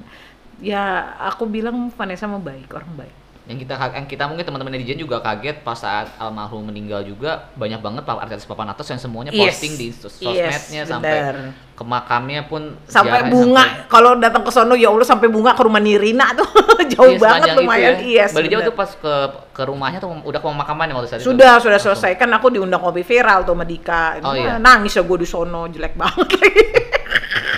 [0.63, 3.24] Ya aku bilang Vanessa mah baik, orang baik.
[3.45, 7.77] Yang kita yang kita mungkin teman-teman netizen juga kaget pas saat almarhum meninggal juga banyak
[7.77, 9.53] banget pak artis papan atas yang semuanya Yes.
[9.53, 10.33] posting di sos- Yes,
[10.65, 11.35] sosmednya sampai bener.
[11.71, 15.61] ke makamnya pun sampai bunga sampai- kalau datang ke sono ya Allah sampai bunga ke
[15.61, 16.49] rumah Nirina tuh
[16.91, 18.07] jauh Iya, banget lumayan itu ya.
[18.07, 18.65] iya Mbak Lydia bener.
[18.65, 19.13] tuh pas ke
[19.51, 21.27] ke rumahnya tuh udah ke pemakaman ya waktu saat itu?
[21.27, 21.93] sudah sudah Langsung.
[21.93, 24.57] selesai kan aku diundang kopi viral tuh sama Dika Oh, iya.
[24.57, 26.27] nangis ya gue di sono jelek banget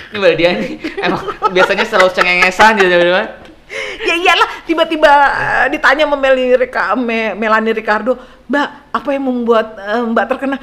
[0.08, 0.68] Ini Mbak Lydia ini
[0.98, 1.20] emang
[1.50, 3.47] biasanya selalu cengengesan gitu tiba-tiba.
[4.08, 8.16] ya iyalah tiba-tiba eh, ditanya sama Rika, Me- Melanie Ricardo
[8.48, 10.56] mbak apa yang membuat eh, mbak terkena?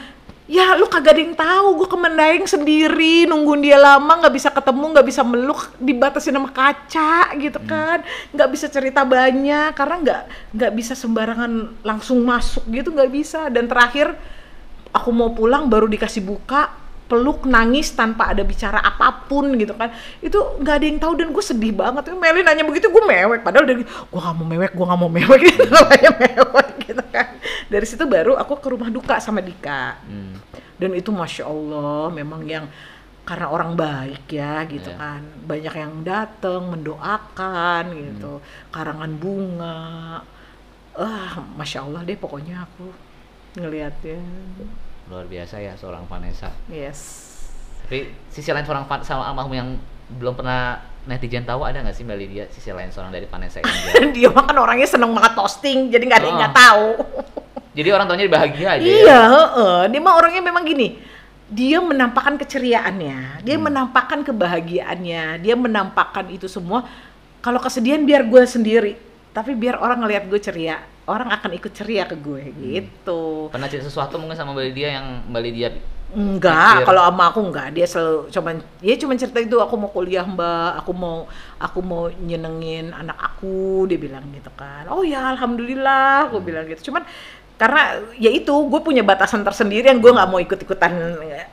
[0.45, 4.53] Ya lu kagak ada yang tahu gue ke Mendaeng sendiri nungguin dia lama nggak bisa
[4.53, 8.05] ketemu nggak bisa meluk dibatasi sama kaca gitu kan.
[8.29, 10.21] Nggak bisa cerita banyak karena nggak
[10.53, 13.49] nggak bisa sembarangan langsung masuk gitu nggak bisa.
[13.49, 14.13] Dan terakhir
[14.93, 19.93] aku mau pulang baru dikasih buka peluk nangis tanpa ada bicara apa pun gitu kan.
[20.19, 22.09] Itu nggak ada yang tahu dan gue sedih banget.
[22.11, 23.45] Meli nanya begitu gue mewek.
[23.45, 25.39] Padahal dari gue nggak mau mewek gue nggak mau mewek.
[25.49, 27.27] Gitu namanya mewek gitu kan.
[27.69, 30.01] Dari situ baru aku ke rumah duka sama Dika.
[30.05, 30.33] Hmm.
[30.75, 32.67] dan itu masya Allah memang yang
[33.23, 34.99] karena orang baik ya gitu Iya.
[34.99, 35.21] kan.
[35.47, 38.43] Banyak yang datang mendoakan gitu.
[38.69, 40.19] Karangan bunga.
[40.95, 42.91] Ah masya Allah deh pokoknya aku
[43.55, 44.19] ngelihatnya
[45.05, 46.49] Luar biasa ya seorang Vanessa.
[46.65, 47.31] yes
[47.85, 49.69] Tapi sisi lain seorang Van- sama almarhum yang
[50.17, 54.09] belum pernah netizen tahu ada nggak sih Mbak Lydia sisi lain seorang dari Vanessa Angel?
[54.17, 56.87] dia mah kan orangnya seneng banget posting jadi nggak ada yang nggak tahu
[57.75, 58.89] Jadi orang tuanya bahagia aja ya.
[59.03, 59.77] iya heeh.
[59.91, 60.97] dia mah orangnya memang gini
[61.45, 66.89] dia menampakkan keceriaannya dia menampakkan kebahagiaannya dia menampakkan itu semua
[67.45, 68.97] kalau kesedihan biar gue sendiri
[69.29, 73.53] tapi biar orang ngelihat gue ceria orang akan ikut ceria ke gue gitu.
[73.53, 75.69] Pernah cerita sesuatu mungkin sama Mbak Lydia yang Mbak Lydia
[76.15, 77.67] Enggak, kalau sama aku enggak.
[77.75, 80.85] Dia selalu cuman dia cuman cerita itu aku mau kuliah, Mbak.
[80.85, 81.25] Aku mau
[81.59, 84.87] aku mau nyenengin anak aku, dia bilang gitu kan.
[84.87, 86.93] Oh ya, alhamdulillah, aku bilang gitu.
[86.93, 87.03] Cuman
[87.59, 90.91] karena ya itu gue punya batasan tersendiri yang gue nggak mau ikut-ikutan
[91.25, 91.49] ya,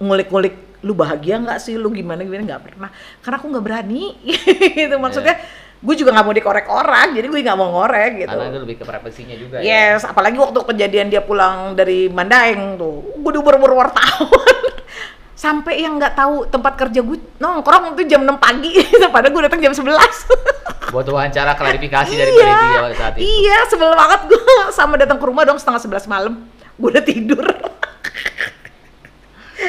[0.00, 1.74] ngulik-ngulik lu bahagia nggak sih?
[1.76, 2.46] Lu gimana gimana?
[2.56, 2.90] Nggak pernah.
[3.20, 4.16] Karena aku nggak berani
[4.80, 4.96] gitu.
[4.96, 5.36] Maksudnya
[5.76, 8.76] gue juga nggak mau dikorek orang jadi gue nggak mau ngorek gitu karena itu lebih
[8.80, 9.92] ke privasinya juga ya.
[9.92, 14.24] Yes, apalagi waktu kejadian dia pulang dari Mandaeng tuh, gue diuber-uber wartawan.
[15.36, 18.72] Sampai yang nggak tahu tempat kerja gue nongkrong itu jam 6 pagi,
[19.14, 19.84] padahal gue datang jam 11.
[20.96, 23.22] Buat wawancara klarifikasi dari Mbak Lydia pada saat itu.
[23.28, 26.40] Iya, sebel banget gue sama datang ke rumah dong setengah 11 malam.
[26.80, 27.44] Gue udah tidur.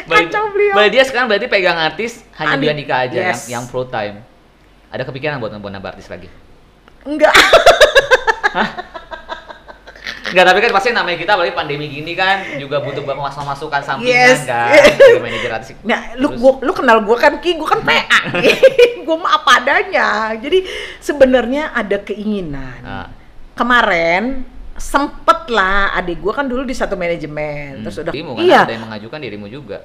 [0.07, 0.73] Kacau beliau.
[0.75, 2.65] Mbak Lydia sekarang berarti pegang artis hanya Andi.
[2.67, 3.41] Dua Nika aja yang, Yes.
[3.51, 4.23] yang full time.
[4.87, 6.27] Ada kepikiran buat nambah nambah artis lagi?
[7.03, 7.35] Enggak.
[10.27, 13.81] Enggak, tapi kan pasti namanya kita apalagi pandemi gini kan juga butuh banget masukan masukan
[13.81, 14.43] sampingan Yes.
[14.43, 15.71] kan sebagai manajer artis.
[15.87, 18.19] Nah, lu Terus- gua, lu kenal gue kan Ki, gue kan PA.
[19.07, 20.35] gue mah apa adanya.
[20.35, 20.67] Jadi
[20.99, 22.79] sebenarnya ada keinginan.
[22.83, 23.07] Nah,
[23.55, 24.43] kemarin
[24.77, 28.85] sempet lah adik gue kan dulu di satu manajemen terus udah kan iya ada yang
[28.85, 29.81] mengajukan dirimu juga.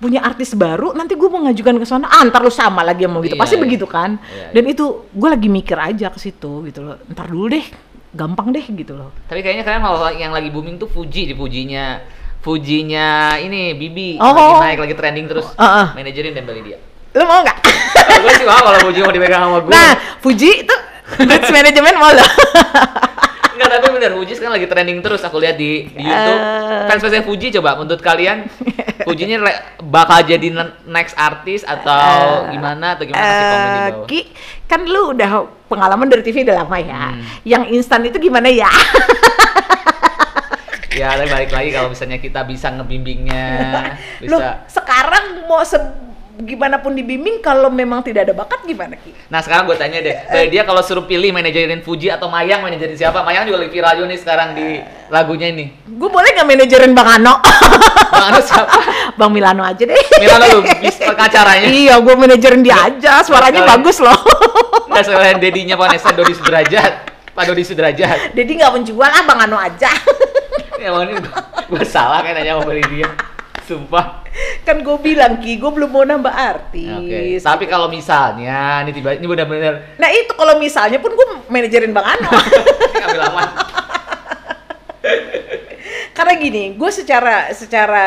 [0.00, 3.20] Punya artis baru nanti gue mau ngajukan ke sana ah ntar lu sama lagi mau
[3.20, 3.62] gitu Iya, pasti iya.
[3.62, 7.46] begitu kan Iya, dan itu gue lagi mikir aja ke situ gitu loh ntar dulu
[7.50, 7.64] deh
[8.10, 12.00] gampang deh gitu loh Tapi kayaknya kalian kalau yang lagi booming tuh Fuji di Fujinya
[12.40, 14.32] Fujinya ini Bibi Oh.
[14.32, 15.86] lagi naik lagi trending terus Heeh.
[15.92, 16.78] manajerin dan Mbak Lydia.
[17.10, 17.58] lu mau nggak
[18.16, 19.70] gue sih mau kalau Fuji mau dipegang sama gue.
[19.70, 20.76] nah Fuji itu
[21.50, 22.24] manajemen mau lo
[23.60, 26.40] Enggak, tapi bener Fuji sekarang lagi trending terus aku lihat di, di YouTube.
[26.40, 26.86] Eh.
[26.86, 28.48] Fans fansnya Fuji coba menurut kalian
[29.06, 33.88] Fujinya le- bakal jadi ne- next artis atau gimana atau gimana kasih komen di Eh,
[33.90, 34.06] bawah.
[34.06, 34.20] Ki,
[34.64, 35.30] kan lu udah
[35.66, 37.02] pengalaman dari TV udah lama ya.
[37.10, 37.20] Hmm.
[37.42, 38.68] Yang instan itu gimana ya?
[40.90, 43.44] Ya, tapi balik lagi kalau misalnya kita bisa ngebimbingnya,
[44.20, 44.66] Lu bisa.
[44.68, 45.78] sekarang mau se
[46.42, 49.12] gimana pun dibimbing kalau memang tidak ada bakat gimana Ki?
[49.28, 52.96] Nah sekarang gue tanya deh, dari dia kalau suruh pilih manajerin Fuji atau Mayang, manajerin
[52.96, 53.22] siapa?
[53.22, 54.66] Mayang juga lagi viral juga nih sekarang di
[55.10, 55.70] lagunya ini.
[55.86, 57.38] Gue boleh nggak manajerin Bang Ano?
[58.12, 58.80] Bang Anu siapa?
[59.18, 59.96] Bang Milano aja deh.
[60.18, 61.68] Milano lu, bis pengacaranya.
[61.80, 63.22] iya, gue manajerin dia aja.
[63.24, 64.16] Suaranya bagus loh.
[64.90, 66.92] Nggak sekalian dedinya Vanessa Dodi Sudrajat.
[67.30, 68.34] Pak Dodi Sudrajat.
[68.34, 69.90] Jadi nggak menjual ah Bang Ano aja.
[70.80, 71.12] Ya ini
[71.70, 73.08] gue salah kan nanya mau beli dia.
[73.70, 74.26] Sumpah.
[74.66, 76.90] kan gue bilang Ki, gue belum mau nambah artis.
[76.90, 77.38] Oke.
[77.38, 82.18] Tapi kalau misalnya ini tiba ini benar-benar Nah itu kalau misalnya pun gue manajerin Bang
[82.18, 82.30] Ano.
[82.98, 83.48] ngambil aman.
[86.16, 88.06] Karena gini, gue secara secara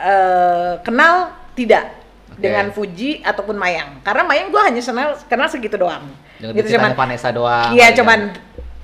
[0.00, 1.92] eh, kenal tidak
[2.32, 2.40] Oke.
[2.40, 4.00] dengan Fuji ataupun Mayang.
[4.00, 6.08] Karena Mayang gue hanya kenal kenal segitu doang.
[6.40, 7.76] Dengan gitu ceritanya Vanessa doang.
[7.76, 8.20] Iya kali cuman.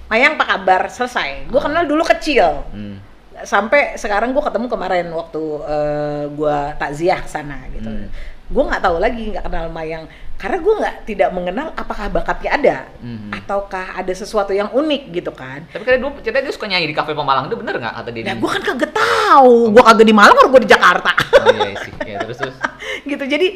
[0.08, 1.52] Mayang apa kabar selesai.
[1.52, 2.64] Gue kenal dulu kecil.
[2.72, 2.96] Hmm.
[3.42, 7.86] Sampai sekarang gue ketemu kemarin waktu eh, gue takziah ke sana gitu.
[7.86, 8.08] Hmm.
[8.48, 10.08] Gue nggak tahu lagi nggak kenal Mayang
[10.38, 13.28] karena gue nggak tidak mengenal apakah bakatnya ada Hmm.
[13.28, 15.66] ataukah ada sesuatu yang unik gitu kan.
[15.68, 18.22] Tapi kan dulu ceritanya dia suka nyanyi di kafe Pemalang itu bener nggak kata dia?
[18.24, 19.74] Nah, gue kan kagak tahu.
[19.74, 21.12] Gue kagak di Malang, orang gue di Jakarta.
[21.42, 21.92] Oh iya sih.
[22.06, 22.56] Ya, terus terus.
[23.10, 23.24] gitu.
[23.26, 23.48] Jadi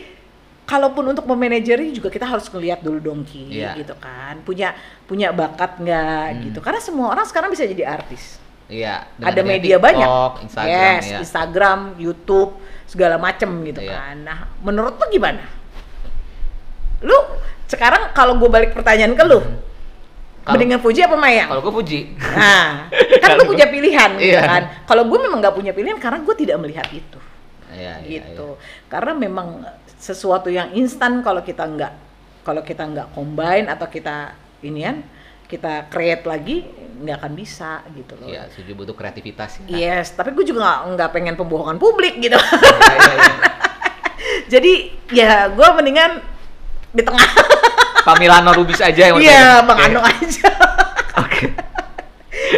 [0.62, 3.78] kalaupun untuk memanajeri juga kita harus ngeliat dulu dong Ki, Iya.
[3.78, 4.42] gitu kan.
[4.42, 4.74] Punya
[5.06, 6.40] punya bakat nggak Hmm.
[6.50, 6.58] gitu.
[6.58, 8.41] Karena semua orang sekarang bisa jadi artis.
[8.72, 8.94] Iya.
[9.20, 10.08] Ada dia media TikTok, banyak.
[10.48, 11.18] Instagram yes, ya.
[11.20, 12.50] Instagram, YouTube,
[12.88, 13.92] segala macem gitu Iya.
[13.92, 14.16] kan.
[14.24, 15.44] Nah, menurut lu gimana?
[17.02, 17.16] Lu
[17.66, 21.48] sekarang kalau gue balik pertanyaan ke lu, Kalau- mendingan Fuji apa Mayang?
[21.48, 22.00] Kalau gue puji.
[22.16, 22.88] Nah,
[23.20, 24.42] kan lu punya pilihan gitu Iya.
[24.42, 24.62] kan.
[24.86, 27.18] Kalau gue memang nggak punya pilihan karena gue tidak melihat itu.
[27.72, 28.56] Iya, iya, gitu.
[28.86, 29.64] Karena memang
[29.96, 31.92] sesuatu yang instan kalau kita nggak
[32.42, 34.98] kalau kita nggak combine atau kita inian
[35.52, 36.64] kita create lagi
[37.02, 38.24] nggak akan bisa gitu loh.
[38.24, 39.60] Iya, setuju butuh kreativitas.
[39.66, 40.00] ya.
[40.00, 42.38] Yes, tapi gue juga nggak pengen pembohongan publik gitu.
[42.40, 43.34] Iya, iya, iya.
[44.52, 44.72] Jadi
[45.12, 46.24] ya gue mendingan
[46.96, 47.28] di tengah.
[48.02, 49.62] Pak Milano Rubis aja yang Iya.
[49.62, 49.78] Bang.
[49.78, 50.48] Ano aja.
[51.20, 51.52] Oke.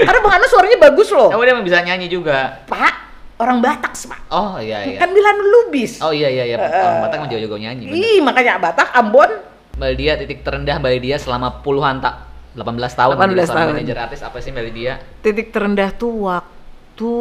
[0.06, 1.28] Karena Bang Ano suaranya bagus loh.
[1.34, 2.64] Kamu dia bisa nyanyi juga.
[2.64, 2.94] Pak,
[3.42, 4.20] orang Batak, Pak.
[4.30, 4.98] Oh iya iya.
[5.02, 6.00] Kan Milan Lubis.
[6.00, 6.56] Oh iya iya iya.
[6.56, 7.84] Orang Batak emang jago-jago nyanyi.
[7.88, 8.00] bener.
[8.00, 9.30] Ih, makanya Batak, Ambon,
[9.74, 13.74] Mbak Lydia titik terendah Mbak Lydia selama puluhan tak 18 tahun 18 menjadi seorang tahun.
[13.74, 14.94] manajer artis apa sih Lydia?
[15.20, 17.12] titik terendah tuh waktu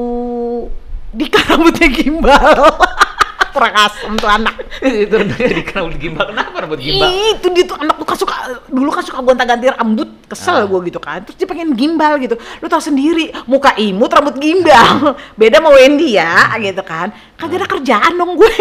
[1.13, 2.57] Dika rambutnya gimbal.
[3.53, 4.55] Kurang asem tuh anak.
[4.81, 7.07] itu rendahnya di kenapa gimbal kenapa rambut gimbal?
[7.37, 8.35] Itu dia tuh anak tuh kan suka
[8.67, 10.27] dulu kan suka gonta-ganti rambut, Ah.
[10.33, 11.21] kesel gue gitu kan.
[11.21, 12.33] Terus dia pengen gimbal gitu.
[12.59, 15.13] Lu tau sendiri, muka imut rambut gimbal.
[15.39, 17.13] Beda sama Wendy ya, gitu kan.
[17.37, 18.51] Kan ada kerjaan dong gue.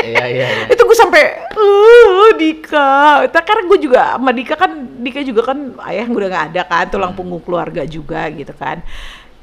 [0.00, 0.64] Iya iya iya.
[0.72, 1.22] itu gue sampai
[1.52, 4.72] uh Dika Tapi karena gue juga sama Dika kan
[5.04, 8.80] Dika juga kan ayah udah nggak ada kan tulang punggung keluarga juga gitu kan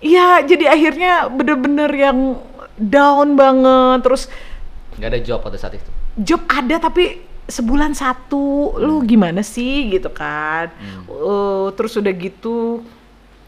[0.02, 2.38] Iya jadi akhirnya bener-bener yang
[2.78, 4.30] down banget terus
[4.98, 5.90] Gak ada job pada saat itu.
[6.18, 11.06] job ada tapi sebulan satu lu gimana sih gitu kan Hmm.
[11.06, 12.82] Eh, terus udah gitu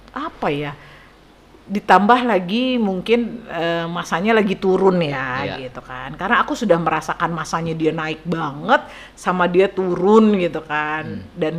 [0.09, 0.71] apa ya
[1.65, 5.55] ditambah lagi mungkin eh, masanya lagi turun ya Iya.
[5.65, 8.81] gitu kan karena aku sudah merasakan masanya dia naik banget
[9.13, 11.25] sama dia turun gitu kan Hmm.
[11.35, 11.53] dan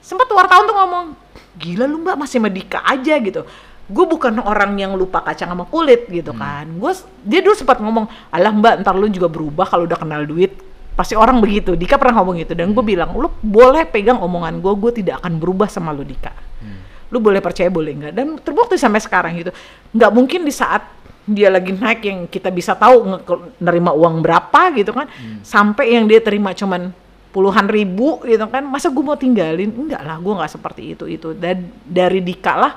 [0.00, 1.06] sempat wartawan tuh ngomong
[1.54, 3.46] gila lu mbak masih sama Dika aja gitu
[3.84, 6.40] gue bukan orang yang lupa kacang sama kulit gitu Hmm.
[6.40, 6.66] kan.
[6.80, 10.56] Gue dia dulu sempat ngomong alah mbak ntar lu juga berubah kalau udah kenal duit.
[10.94, 11.74] Pasti orang begitu.
[11.74, 12.54] Dika pernah ngomong gitu.
[12.54, 16.32] Dan gue bilang lu boleh pegang omongan gue gue tidak akan berubah sama lu Dika.
[16.64, 16.80] Hmm.
[17.12, 18.12] lu boleh percaya boleh enggak?
[18.16, 19.52] Dan terbukti sampai sekarang gitu.
[19.92, 20.82] Nggak mungkin di saat
[21.24, 23.20] dia lagi naik yang kita bisa tahu
[23.56, 25.08] nerima uang berapa gitu kan
[25.40, 26.92] sampai yang dia terima cuman
[27.32, 29.72] puluhan ribu gitu kan masa gue mau tinggalin?
[29.72, 31.28] Enggak lah gue nggak seperti itu itu.
[31.34, 32.72] Dan dari Dika lah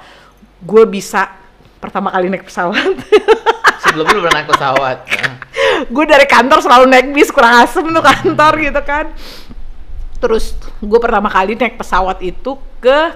[0.63, 1.29] gue bisa
[1.77, 2.97] pertama kali naik pesawat
[3.77, 4.97] Sebelumnya lu pernah naik pesawat.
[5.05, 5.33] Nah,
[5.85, 9.05] gue dari kantor selalu naik bis kurang asem tuh kantor gitu kan
[10.17, 13.13] terus gue pertama kali naik pesawat itu ke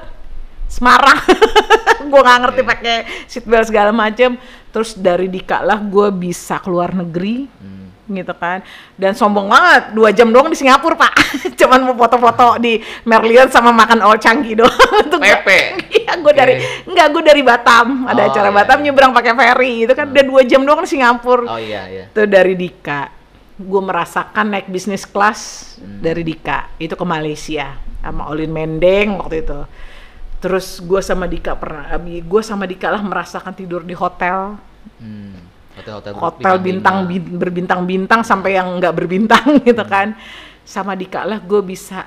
[0.71, 1.19] Semarang
[2.11, 2.69] gue nggak ngerti Iya.
[2.69, 4.39] pakai seatbelt segala macem
[4.71, 7.80] terus dari Dika lah gue bisa keluar negeri hmm.
[8.11, 8.59] Gitu kan.
[8.99, 11.13] Dan sombong banget dua jam doang di Singapura pak.
[11.59, 14.75] Cuman mau foto-foto di Merlion sama makan Old Changi doang.
[15.21, 15.59] Pepe.
[15.95, 16.53] iya gue dari
[16.85, 18.05] enggak gue dari Batam.
[18.05, 18.83] Oh, ada acara iya, Batam iya.
[18.91, 20.11] nyebrang pakai ferry itu kan.
[20.11, 21.47] Dan dua jam doang di Singapura.
[21.47, 22.05] Oh iya iya.
[22.11, 23.09] itu dari Dika.
[23.61, 26.75] Gue merasakan naik bisnis kelas dari Dika.
[26.81, 29.59] Itu ke Malaysia sama Olin Mendeng waktu itu.
[30.41, 34.57] Terus gue sama Dika pernah gue sama Dika lah merasakan tidur di hotel.
[34.97, 35.50] Hmm.
[35.81, 40.13] Hotel-hotel hotel bintang bin- berbintang-bintang sampai yang nggak berbintang gitu kan
[40.61, 42.05] sama Dika lah gue bisa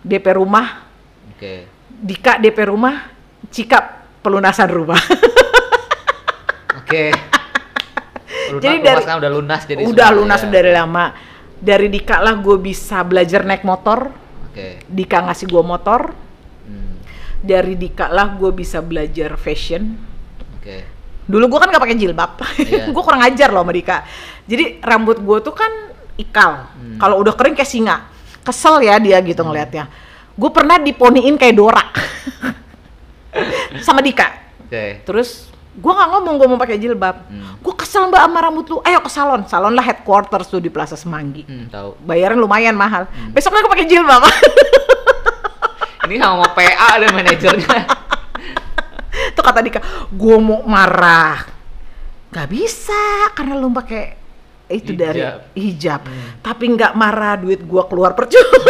[0.00, 0.86] DP rumah
[1.28, 1.70] Oke.
[1.88, 3.06] Dika DP rumah,
[3.46, 3.78] Cika
[4.18, 4.98] pelunasan rumah.
[6.78, 7.14] Oke.
[8.48, 10.48] Lunas, Jadi dari- udah lunas jadi udah lunas ya.
[10.48, 11.04] dari lama.
[11.58, 14.10] Dari Dika lah gue bisa belajar naik motor.
[14.46, 14.82] Oke.
[14.84, 16.10] Dika ngasih gue motor.
[16.64, 16.98] Hmm,
[17.38, 19.94] Dari Dika lah gue bisa belajar fashion.
[20.58, 20.97] Oke.
[21.28, 22.88] Dulu gue kan gak pakai jilbab, Iya.
[22.94, 24.00] gue kurang ajar loh sama Dika.
[24.48, 25.68] Jadi rambut gue tuh kan
[26.16, 26.72] ikal.
[26.72, 26.96] Hmm.
[26.96, 27.96] Kalau udah kering kayak singa.
[28.40, 29.92] Kesel ya dia gitu ngelihatnya.
[30.32, 31.84] Gue pernah diponiin kayak Dora.
[33.86, 34.32] sama Dika.
[34.64, 35.04] Oke.
[35.04, 37.28] Terus gue nggak ngomong gue mau pakai jilbab.
[37.28, 37.60] Hmm.
[37.60, 38.80] Gue kesel mbak sama rambut lu.
[38.80, 39.44] Ayo ke salon.
[39.44, 41.44] Salon lah headquarters tuh di Plaza Semanggi.
[41.44, 41.92] Hmm, tahu.
[42.08, 43.04] Bayaran lumayan mahal.
[43.04, 43.36] Hmm.
[43.36, 44.24] Besoknya gue pakai jilbab.
[46.08, 48.07] Ini sama PA ada manajernya.
[49.30, 51.44] Tuh kata Dika, gue mau marah.
[52.28, 53.02] Gak bisa
[53.32, 54.14] karena lu pakai
[54.68, 55.40] itu dari Hijab.
[55.56, 56.00] hijab.
[56.04, 56.44] Hmm.
[56.44, 58.44] Tapi nggak marah duit gue keluar percuma.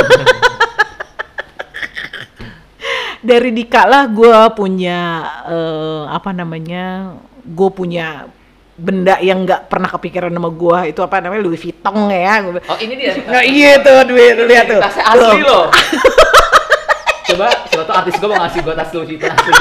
[3.19, 5.01] dari Dika lah gue punya
[5.45, 7.15] eh, apa namanya?
[7.43, 8.31] Gue punya
[8.79, 12.35] benda yang nggak pernah kepikiran sama gue itu apa namanya Louis Vuitton ya.
[12.47, 13.13] Gua- Oh, ini dia.
[13.19, 14.79] Nah, iya tuh duit lihat tuh.
[14.79, 15.67] Tasnya asli loh.
[17.29, 19.53] Coba, tuh artis gue mau ngasih gue tas Louis Vuitton asli.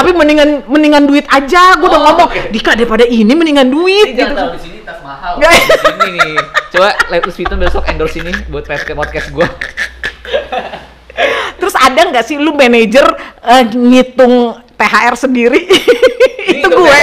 [0.00, 2.40] Tapi mendingan mendingan duit aja gue udah Oh, ngomong oke.
[2.48, 4.40] Dika daripada ini mendingan duit Ini jangan gitu.
[4.40, 5.32] taruh di sini tas mahal.
[5.36, 6.32] Di sini nih.
[6.72, 9.46] Coba Louis Vuitton besok endorse ini buat podcast podcast gue.
[11.60, 13.04] terus ada nggak sih lu manajer
[13.44, 15.68] eh, ngitung THR sendiri
[16.56, 17.00] itu gue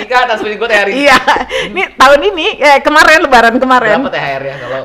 [0.00, 1.04] Jika tas beli gue THR ini.
[1.04, 1.18] iya
[1.68, 4.82] ini tahun ini eh, kemarin lebaran kemarin Berapa THR ya kalau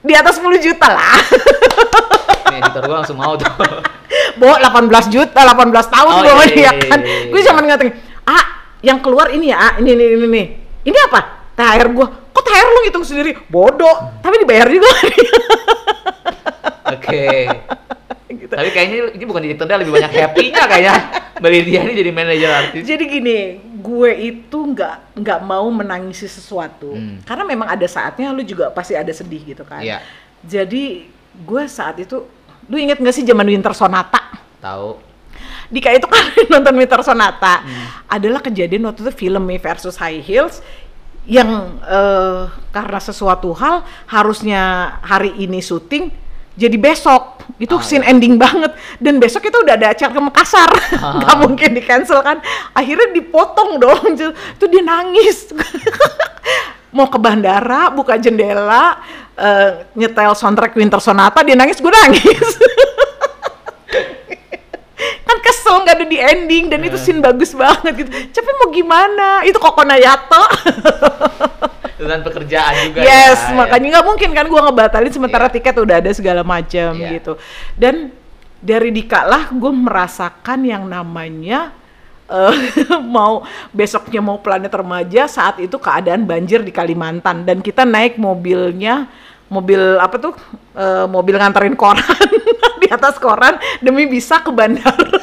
[0.00, 1.20] di atas 10 juta lah
[2.74, 3.46] editor gue langsung mau tuh.
[4.42, 7.30] bawa 18 juta 18 tahun Oh, gue iya, dia iya, kan iya, iya.
[7.30, 7.92] gue zaman ngatain
[8.26, 8.44] ah
[8.82, 10.46] yang keluar ini ya ah, ini ini ini nih
[10.90, 11.20] ini apa
[11.54, 14.90] THR gue kok THR lu ngitung sendiri bodoh tapi dibayar juga
[16.84, 17.48] Oke.
[18.44, 18.52] gitu.
[18.52, 20.94] Tapi kayaknya ini bukan di TikTok dia lebih banyak happy-nya kayaknya.
[21.42, 22.82] Beli dia ini jadi manajer artis.
[22.84, 23.38] Jadi gini,
[23.80, 27.24] gue itu nggak nggak mau menangisi sesuatu, Hmm.
[27.24, 29.80] karena memang ada saatnya lu juga pasti ada sedih gitu kan.
[29.80, 29.98] Iya.
[30.44, 32.22] Jadi gue saat itu,
[32.66, 34.20] lu inget nggak sih zaman Winter Sonata?
[34.58, 34.96] Tahu.
[35.66, 37.86] Dika itu kan nonton Winter Sonata, Hmm.
[38.06, 40.60] adalah kejadian waktu itu film Me versus High Heels
[41.24, 41.48] yang
[41.80, 44.60] eh, karena sesuatu hal harusnya
[45.00, 46.12] hari ini syuting
[46.54, 48.12] jadi besok itu Ah, scene iya.
[48.12, 51.16] ending banget dan besok itu udah ada acara ke Makassar Ah.
[51.18, 55.48] nggak mungkin di cancel kan akhirnya dipotong dong itu dia nangis
[56.94, 59.02] mau ke bandara buka jendela
[59.34, 62.48] eh, nyetel soundtrack Winter Sonata dia nangis gue nangis
[65.26, 67.02] kan kesel nggak ada di ending dan itu Eh.
[67.02, 70.44] scene bagus banget gitu tapi mau gimana itu Koko Nayato
[71.94, 75.54] Dengan pekerjaan juga yes ya, makanya nggak mungkin kan gua ngebatalin sementara Iya.
[75.56, 77.10] tiket udah ada segala macam Iya.
[77.18, 77.32] gitu
[77.74, 78.12] dan
[78.60, 81.72] dari Dika lah gue merasakan yang namanya
[82.34, 82.54] eh,
[83.16, 87.46] mau besoknya mau planet remaja saat itu keadaan banjir di Kalimantan.
[87.46, 89.06] Dan kita naik mobilnya
[89.46, 90.34] mobil apa tuh?
[90.74, 92.02] Eh, mobil nganterin koran
[92.82, 95.13] di atas koran demi bisa ke bandara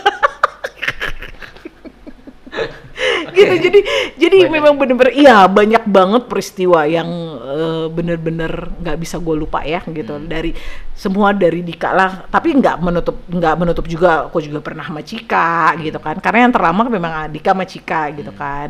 [3.41, 3.79] gitu jadi
[4.15, 4.53] jadi Banyak.
[4.53, 7.09] memang bener-bener iya banyak banget peristiwa yang
[7.41, 10.27] eh, bener-bener nggak bisa gue lupa ya gitu Hmm.
[10.27, 10.53] dari
[10.93, 15.73] semua dari Dika lah tapi nggak menutup nggak menutup juga aku juga pernah sama Cika
[15.77, 18.37] gitu kan karena yang terlama memang Dika sama Cika gitu Hmm.
[18.37, 18.69] kan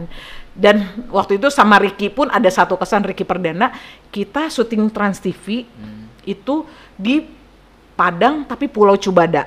[0.51, 0.76] dan
[1.07, 3.72] waktu itu sama Ricky pun ada satu kesan Ricky Perdana
[4.07, 6.07] kita syuting Trans TV Hmm.
[6.24, 6.63] itu
[6.93, 7.24] di
[7.91, 9.45] Padang tapi Pulau Cubada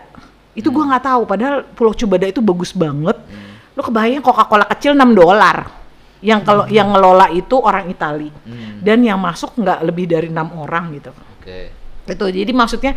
[0.52, 0.76] itu Hmm.
[0.76, 3.18] gua nggak tahu padahal Pulau Cubada itu bagus banget
[3.74, 5.66] lu kebayang Coca-Cola kecil 6 dolar
[6.20, 8.80] yang kalau yang ngelola itu orang Itali Hmm.
[8.80, 11.68] dan yang masuk nggak lebih dari enam orang gitu Oke.
[12.06, 12.92] itu jadi maksudnya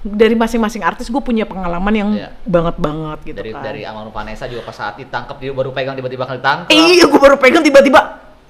[0.00, 2.28] dari masing-masing artis gue punya pengalaman yang Iya.
[2.44, 5.94] banget banget gitu Dari kan dari Amal Vanessa juga pas saat ditangkap dia baru pegang
[5.94, 6.68] tiba-tiba kali ditangkap.
[6.70, 8.00] iya gue baru pegang tiba-tiba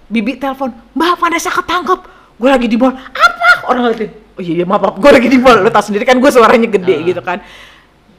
[0.05, 2.01] bibi telepon mbak Vanessa ketangkep
[2.35, 5.63] gue lagi di mall apa orang ngeliatin oh iya iya maaf gue lagi di mall
[5.63, 7.07] lo tau sendiri kan gue suaranya gede Ah.
[7.07, 7.39] gitu kan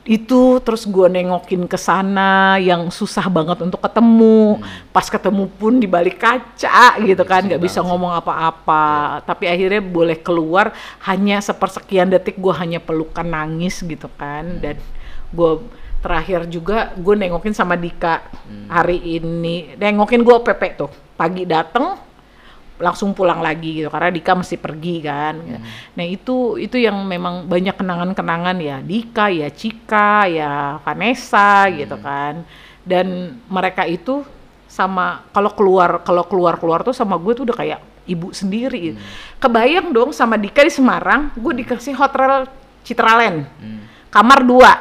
[0.06, 4.62] itu terus gue nengokin ke sana yang susah banget untuk ketemu.
[4.94, 9.20] Pas ketemu pun di balik kaca gitu kan nggak bisa ngomong apa-apa.
[9.26, 10.70] Tapi akhirnya boleh keluar
[11.10, 14.62] hanya sepersekian detik gue hanya pelukan nangis gitu kan.
[14.62, 14.78] Dan
[15.34, 15.52] gue
[16.06, 18.30] terakhir juga gue nengokin sama Dika
[18.70, 19.74] hari ini.
[19.74, 22.05] Nengokin gue Pepe tuh pagi dateng
[22.76, 25.36] langsung pulang lagi gitu karena Dika mesti pergi kan.
[25.96, 32.44] Nah itu itu yang memang banyak kenangan-kenangan ya Dika ya Cika ya Vanessa gitu kan.
[32.86, 34.22] Dan mereka itu
[34.68, 38.94] sama kalau keluar kalau keluar keluar tuh sama gue tuh udah kayak ibu sendiri.
[38.94, 39.00] gitu.
[39.42, 42.48] Kebayang dong sama Dika di Semarang, gue dikasih hotel
[42.86, 43.50] Citraland.
[43.60, 43.82] Hmm.
[44.14, 44.72] kamar dua.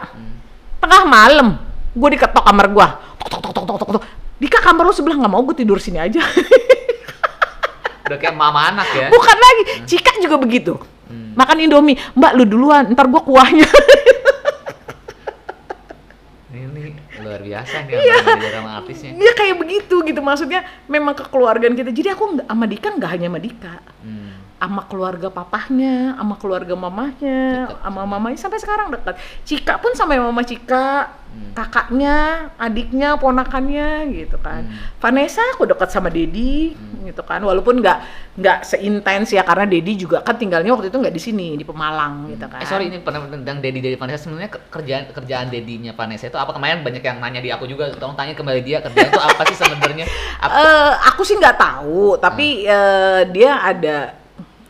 [0.79, 1.59] Tengah malam,
[1.91, 2.87] gue diketok kamar gue.
[3.19, 4.05] Tok, tok, tok, tok, tok, tok, tok.
[4.39, 6.21] Dika kamar lu sebelah nggak mau gue tidur sini aja.
[8.05, 9.09] Udah kayak mama anak ya.
[9.09, 10.77] Bukan lagi, Cika juga begitu.
[11.35, 13.67] Makan Indomie, Mbak lu duluan, ntar gue kuahnya.
[16.55, 16.85] Ini
[17.19, 18.17] luar biasa nih Iya.
[18.23, 19.11] Mali sama artisnya.
[19.13, 21.91] Dia kayak begitu gitu maksudnya memang kekeluargaan kita.
[21.91, 23.75] Jadi aku nggak sama Dika nggak hanya sama Dika,
[24.05, 24.24] Hmm.
[24.57, 27.79] Sama keluarga papahnya, sama keluarga mamahnya, Deket.
[27.81, 29.15] sama mamanya sampai sekarang dekat.
[29.43, 31.51] Cika pun sama mama Cika, Hmm.
[31.53, 32.17] kakaknya,
[32.55, 34.63] adiknya, ponakannya gitu kan.
[34.63, 34.79] Hmm.
[34.97, 37.43] Vanessa aku dekat sama Dedi gitu kan.
[37.43, 37.99] Walaupun nggak
[38.35, 42.31] nggak seintens ya karena Dedi juga kan tinggalnya waktu itu nggak di sini di Pemalang
[42.31, 42.63] gitu kan.
[42.63, 46.39] Eh sorry ini pernah tentang Dedi dari Vanessa sebenarnya ke- kerjaan kerjaan Dedinya Vanessa itu
[46.39, 49.43] apa kemarin banyak yang nanya di aku juga tolong tanya kembali dia kerjaan itu apa
[49.45, 50.07] sih sebenarnya
[50.39, 54.23] Apa- Eh, aku sih nggak tahu, tapi eh, dia ada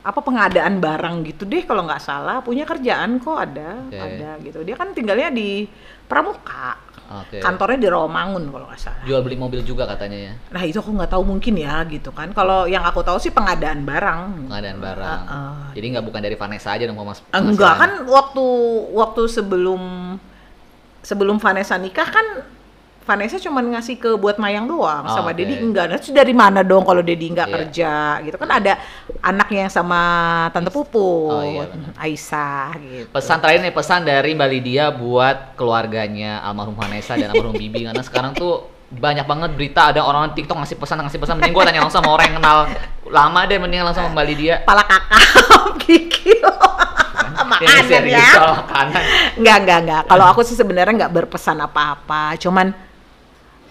[0.05, 3.97] apa pengadaan barang gitu deh kalau nggak salah punya kerjaan kok ada Oke.
[3.97, 4.61] ada gitu.
[4.61, 5.65] Dia kan tinggalnya di
[6.05, 6.77] Pramuka
[7.25, 7.41] Oke.
[7.41, 9.01] kantornya di Rawamangun kalau nggak salah.
[9.09, 10.33] Jual beli mobil juga katanya ya?
[10.53, 12.37] Nah itu aku nggak tahu mungkin ya gitu kan.
[12.37, 14.53] Kalau yang aku tahu sih pengadaan barang.
[14.53, 15.21] Pengadaan barang.
[15.25, 15.57] Ah, ah.
[15.73, 18.45] jadi nggak bukan dari Vanessa aja dong mas enggak kan waktu
[18.93, 19.83] waktu sebelum
[21.01, 22.27] sebelum Vanessa nikah kan
[23.05, 25.37] Vanessa cuma ngasih ke buat Mayang doang Oh, sama oke.
[25.37, 25.87] Dedi enggak.
[25.87, 27.55] Nah, dari mana dong kalau Dedi nggak Iya.
[27.55, 27.93] kerja
[28.23, 28.73] gitu kan ada
[29.21, 30.01] anaknya yang sama
[30.51, 31.69] tante Pupu, Oh, iya.
[31.95, 33.09] Aisyah gitu.
[33.11, 38.01] pesan terakhir nih pesan dari Mbak Lydia buat keluarganya almarhum Vanessa dan almarhum Bibi karena
[38.01, 41.81] sekarang tuh banyak banget berita ada orang TikTok ngasih pesan ngasih pesan mending gue tanya
[41.81, 42.59] langsung sama orang yang kenal
[43.07, 45.25] lama deh mending langsung sama Mbak Lydia Pala kakak
[45.83, 46.41] Kiki.
[47.55, 48.31] Yang Makanan ya.
[48.57, 49.03] makanan
[49.37, 50.03] Enggak, enggak, enggak.
[50.07, 52.35] Kalau aku sih sebenarnya nggak berpesan apa-apa.
[52.37, 52.73] Cuman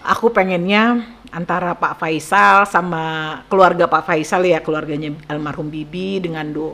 [0.04, 1.00] aku pengennya
[1.34, 6.70] antara Pak Faisal sama keluarga Pak Faisal ya, keluarganya almarhum Bibi dengan do,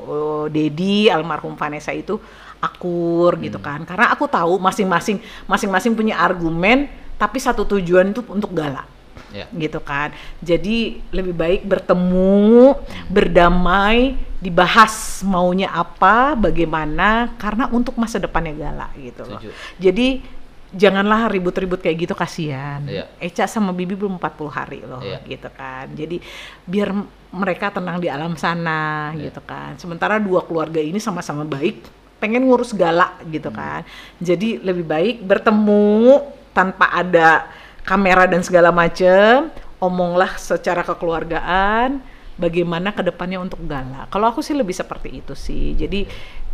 [0.52, 2.20] Dedi, almarhum Vanessa itu
[2.60, 3.88] akur gitu kan.
[3.88, 8.84] Karena aku tahu masing-masing masing-masing punya argumen tapi satu tujuan itu untuk galak
[9.30, 10.12] ya gitu kan.
[10.42, 12.76] Jadi lebih baik bertemu,
[13.08, 19.40] berdamai, dibahas maunya apa, bagaimana karena untuk masa depannya Gala gitu loh.
[19.40, 19.50] Setuju.
[19.78, 20.08] Jadi
[20.70, 22.82] janganlah ribut-ribut kayak gitu kasihan.
[22.86, 23.10] Iya.
[23.18, 25.18] Eca sama Bibi belum 40 hari loh Iya.
[25.26, 25.90] gitu kan.
[25.92, 26.22] Jadi
[26.62, 26.94] biar
[27.30, 29.30] mereka tenang di alam sana Iya.
[29.30, 29.74] gitu kan.
[29.76, 31.82] Sementara dua keluarga ini sama-sama baik,
[32.22, 33.58] pengen ngurus Gala gitu Hmm.
[33.58, 33.80] kan.
[34.22, 36.22] Jadi lebih baik bertemu
[36.54, 37.50] tanpa ada
[37.82, 39.50] kamera dan segala macem,
[39.82, 41.98] omonglah secara kekeluargaan
[42.38, 44.06] bagaimana ke depannya untuk Gala.
[44.06, 45.74] Kalau aku sih lebih seperti itu sih.
[45.74, 46.06] Jadi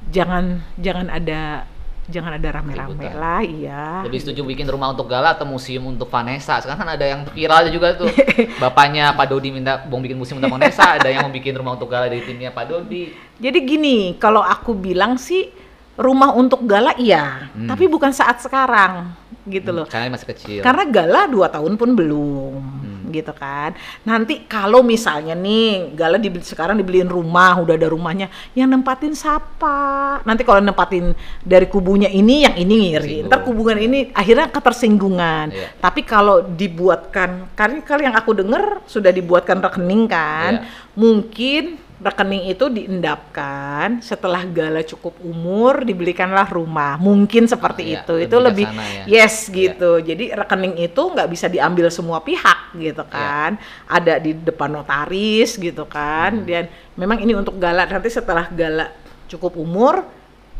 [0.08, 1.66] jangan jangan ada
[2.06, 4.06] jangan ada rame-rame lah, iya.
[4.06, 7.66] lebih setuju bikin rumah untuk Gala atau museum untuk Vanessa sekarang kan ada yang viral
[7.68, 8.06] juga tuh
[8.62, 11.90] bapaknya Pak Dodi minta mau bikin museum untuk Vanessa ada yang mau bikin rumah untuk
[11.90, 15.50] Gala dari timnya Pak Dodi Jadi gini, kalau aku bilang sih
[15.98, 17.66] rumah untuk Gala iya, Hmm.
[17.66, 19.10] tapi bukan saat sekarang
[19.44, 19.86] gitu loh.
[19.88, 22.85] karena masih kecil Karena Gala dua tahun pun belum, Hmm.
[23.10, 23.72] Gitu kan.
[24.02, 30.20] Nanti kalau misalnya nih Gala dibeli, sekarang dibeliin rumah, udah ada rumahnya, yang nempatin siapa?
[30.26, 33.08] Nanti kalau nempatin dari kubunya ini, yang ini ngiri.
[33.22, 33.28] Singgung.
[33.30, 35.46] Ntar kubungan ini akhirnya ketersinggungan.
[35.52, 35.68] Iya.
[35.80, 40.92] Tapi kalau dibuatkan, karena kalau yang aku dengar sudah dibuatkan rekening kan, Iya.
[40.96, 48.26] mungkin rekening itu diendapkan setelah Gala cukup umur dibelikanlah rumah mungkin seperti Iya, itu lebih
[48.28, 49.04] itu lebih ya.
[49.08, 49.52] yes Iya.
[49.56, 53.08] gitu jadi rekening itu nggak bisa diambil semua pihak gitu Iya.
[53.08, 53.50] kan
[53.88, 56.44] ada di depan notaris gitu kan Hmm.
[56.44, 58.92] dan memang ini untuk Gala nanti setelah Gala
[59.26, 60.04] cukup umur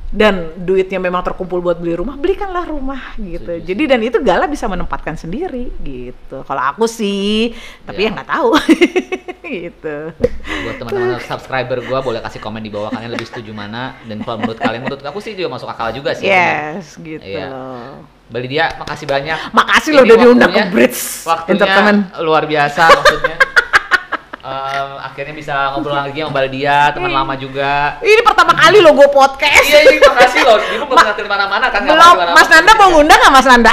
[0.06, 3.58] dan duitnya memang terkumpul buat beli rumah belikanlah rumah gitu.
[3.58, 6.46] Jadi dan itu Gala bisa menempatkan sendiri gitu.
[6.46, 7.50] Kalau aku sih
[7.82, 8.10] tapi Iya.
[8.10, 8.50] ya nggak tahu.
[9.46, 10.10] Gitu.
[10.42, 13.94] Buat teman-teman subscriber gua boleh kasih komen di bawah kalian lebih setuju mana.
[14.02, 16.26] Dan kalau menurut kalian menurut aku sih juga masuk akal juga sih.
[16.26, 17.46] Yes gitu Iya.
[17.46, 18.02] loh.
[18.26, 19.38] Mbak Lydia makasih banyak.
[19.54, 20.62] Makasih loh udah diundang ke
[21.22, 22.00] waktunya Entertainment.
[22.18, 23.36] luar biasa maksudnya.
[24.42, 24.75] Em,
[25.06, 27.18] akhirnya bisa ngobrol lagi sama Mbak Lydia teman Iya.
[27.18, 27.72] lama juga.
[28.00, 29.64] Ini pertama kali lo gue podcast.
[29.64, 30.58] Iya ini makasih loh.
[30.58, 31.94] Dulu belum pernah dari mana-mana kan belum.
[31.94, 32.48] di Mas.
[32.48, 33.72] Nanda mau ngundang nggak Mas Nanda?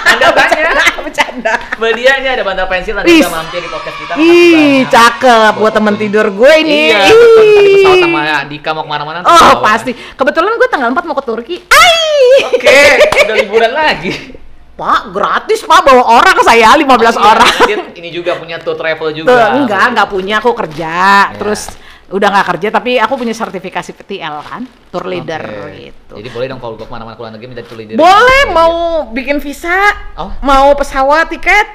[0.00, 0.70] Anda tanya
[1.06, 4.12] bercanda Mbak Lydia ini ada bantal pensil nanti bisa mampir di podcast kita.
[4.14, 4.90] Ih banyak.
[4.90, 6.02] cakep buat temen waktunya.
[6.08, 6.80] tidur gue ini.
[6.88, 7.44] Iya betul.
[7.50, 9.92] tadi pesawat sama Dika mau ke mana-mana oh pasti.
[9.92, 11.56] Kebetulan gue tanggal 4 mau ke Turki.
[11.66, 12.18] Ai.
[12.46, 12.76] Oke
[13.20, 14.12] udah liburan lagi
[14.80, 17.52] Pak gratis Pak bawa orang saya 15 Iya, orang
[17.92, 20.94] ini juga punya tour travel Tuh, juga enggak, enggak punya, aku kerja.
[21.28, 21.36] Iya.
[21.36, 21.68] Terus
[22.08, 25.92] udah nggak kerja, tapi aku punya sertifikasi PTL kan, tour leader Oke.
[25.92, 26.12] gitu.
[26.18, 28.72] jadi boleh dong kalau gua ke mana-mana ke luar negeri minta tour leader Boleh mau
[29.12, 29.78] bikin visa,
[30.16, 30.32] Oh.
[30.40, 31.68] mau pesawat, tiket.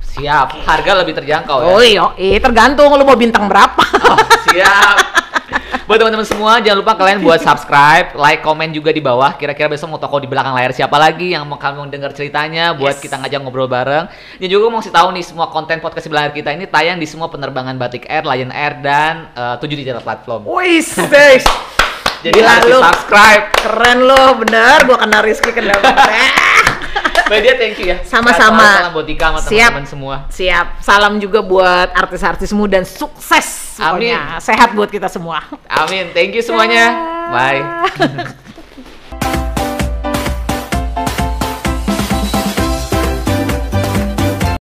[0.00, 3.84] siap harga lebih terjangkau ya Oh iya, tergantung lu mau bintang berapa.
[4.00, 4.16] Oh,
[4.48, 4.96] siap.
[5.86, 9.38] buat teman-teman semua, jangan lupa kalian buat subscribe, like, komen juga di bawah.
[9.38, 12.98] Kira-kira besok mau toko di belakang layar siapa lagi yang mau mau dengar ceritanya, buat
[12.98, 13.06] Yes.
[13.06, 14.10] kita ngajak ngobrol bareng.
[14.42, 17.06] Dan juga mau kasih tahu nih semua konten podcast di belakang kita ini tayang di
[17.06, 20.42] semua penerbangan Batik Air, Lion Air, dan eh, 7 digital platform.
[20.42, 20.82] Wih.
[22.26, 22.78] Jadi Gila harus lu.
[22.82, 23.44] subscribe.
[23.54, 24.82] Keren lo, bener.
[24.90, 25.78] Gua kenal Rizky kenal.
[27.26, 27.98] Mbak Dia, thank you ya.
[28.06, 28.62] Sama-sama.
[28.62, 30.14] Salam, salam buat Dika sama teman-teman semua.
[30.30, 30.66] Siap.
[30.78, 33.74] Salam juga buat artis-artismu dan sukses.
[33.82, 34.14] Amin.
[34.14, 35.42] Pokoknya sehat buat kita semua.
[35.66, 36.14] Amin.
[36.14, 36.94] Thank you semuanya.
[37.34, 37.62] Bye.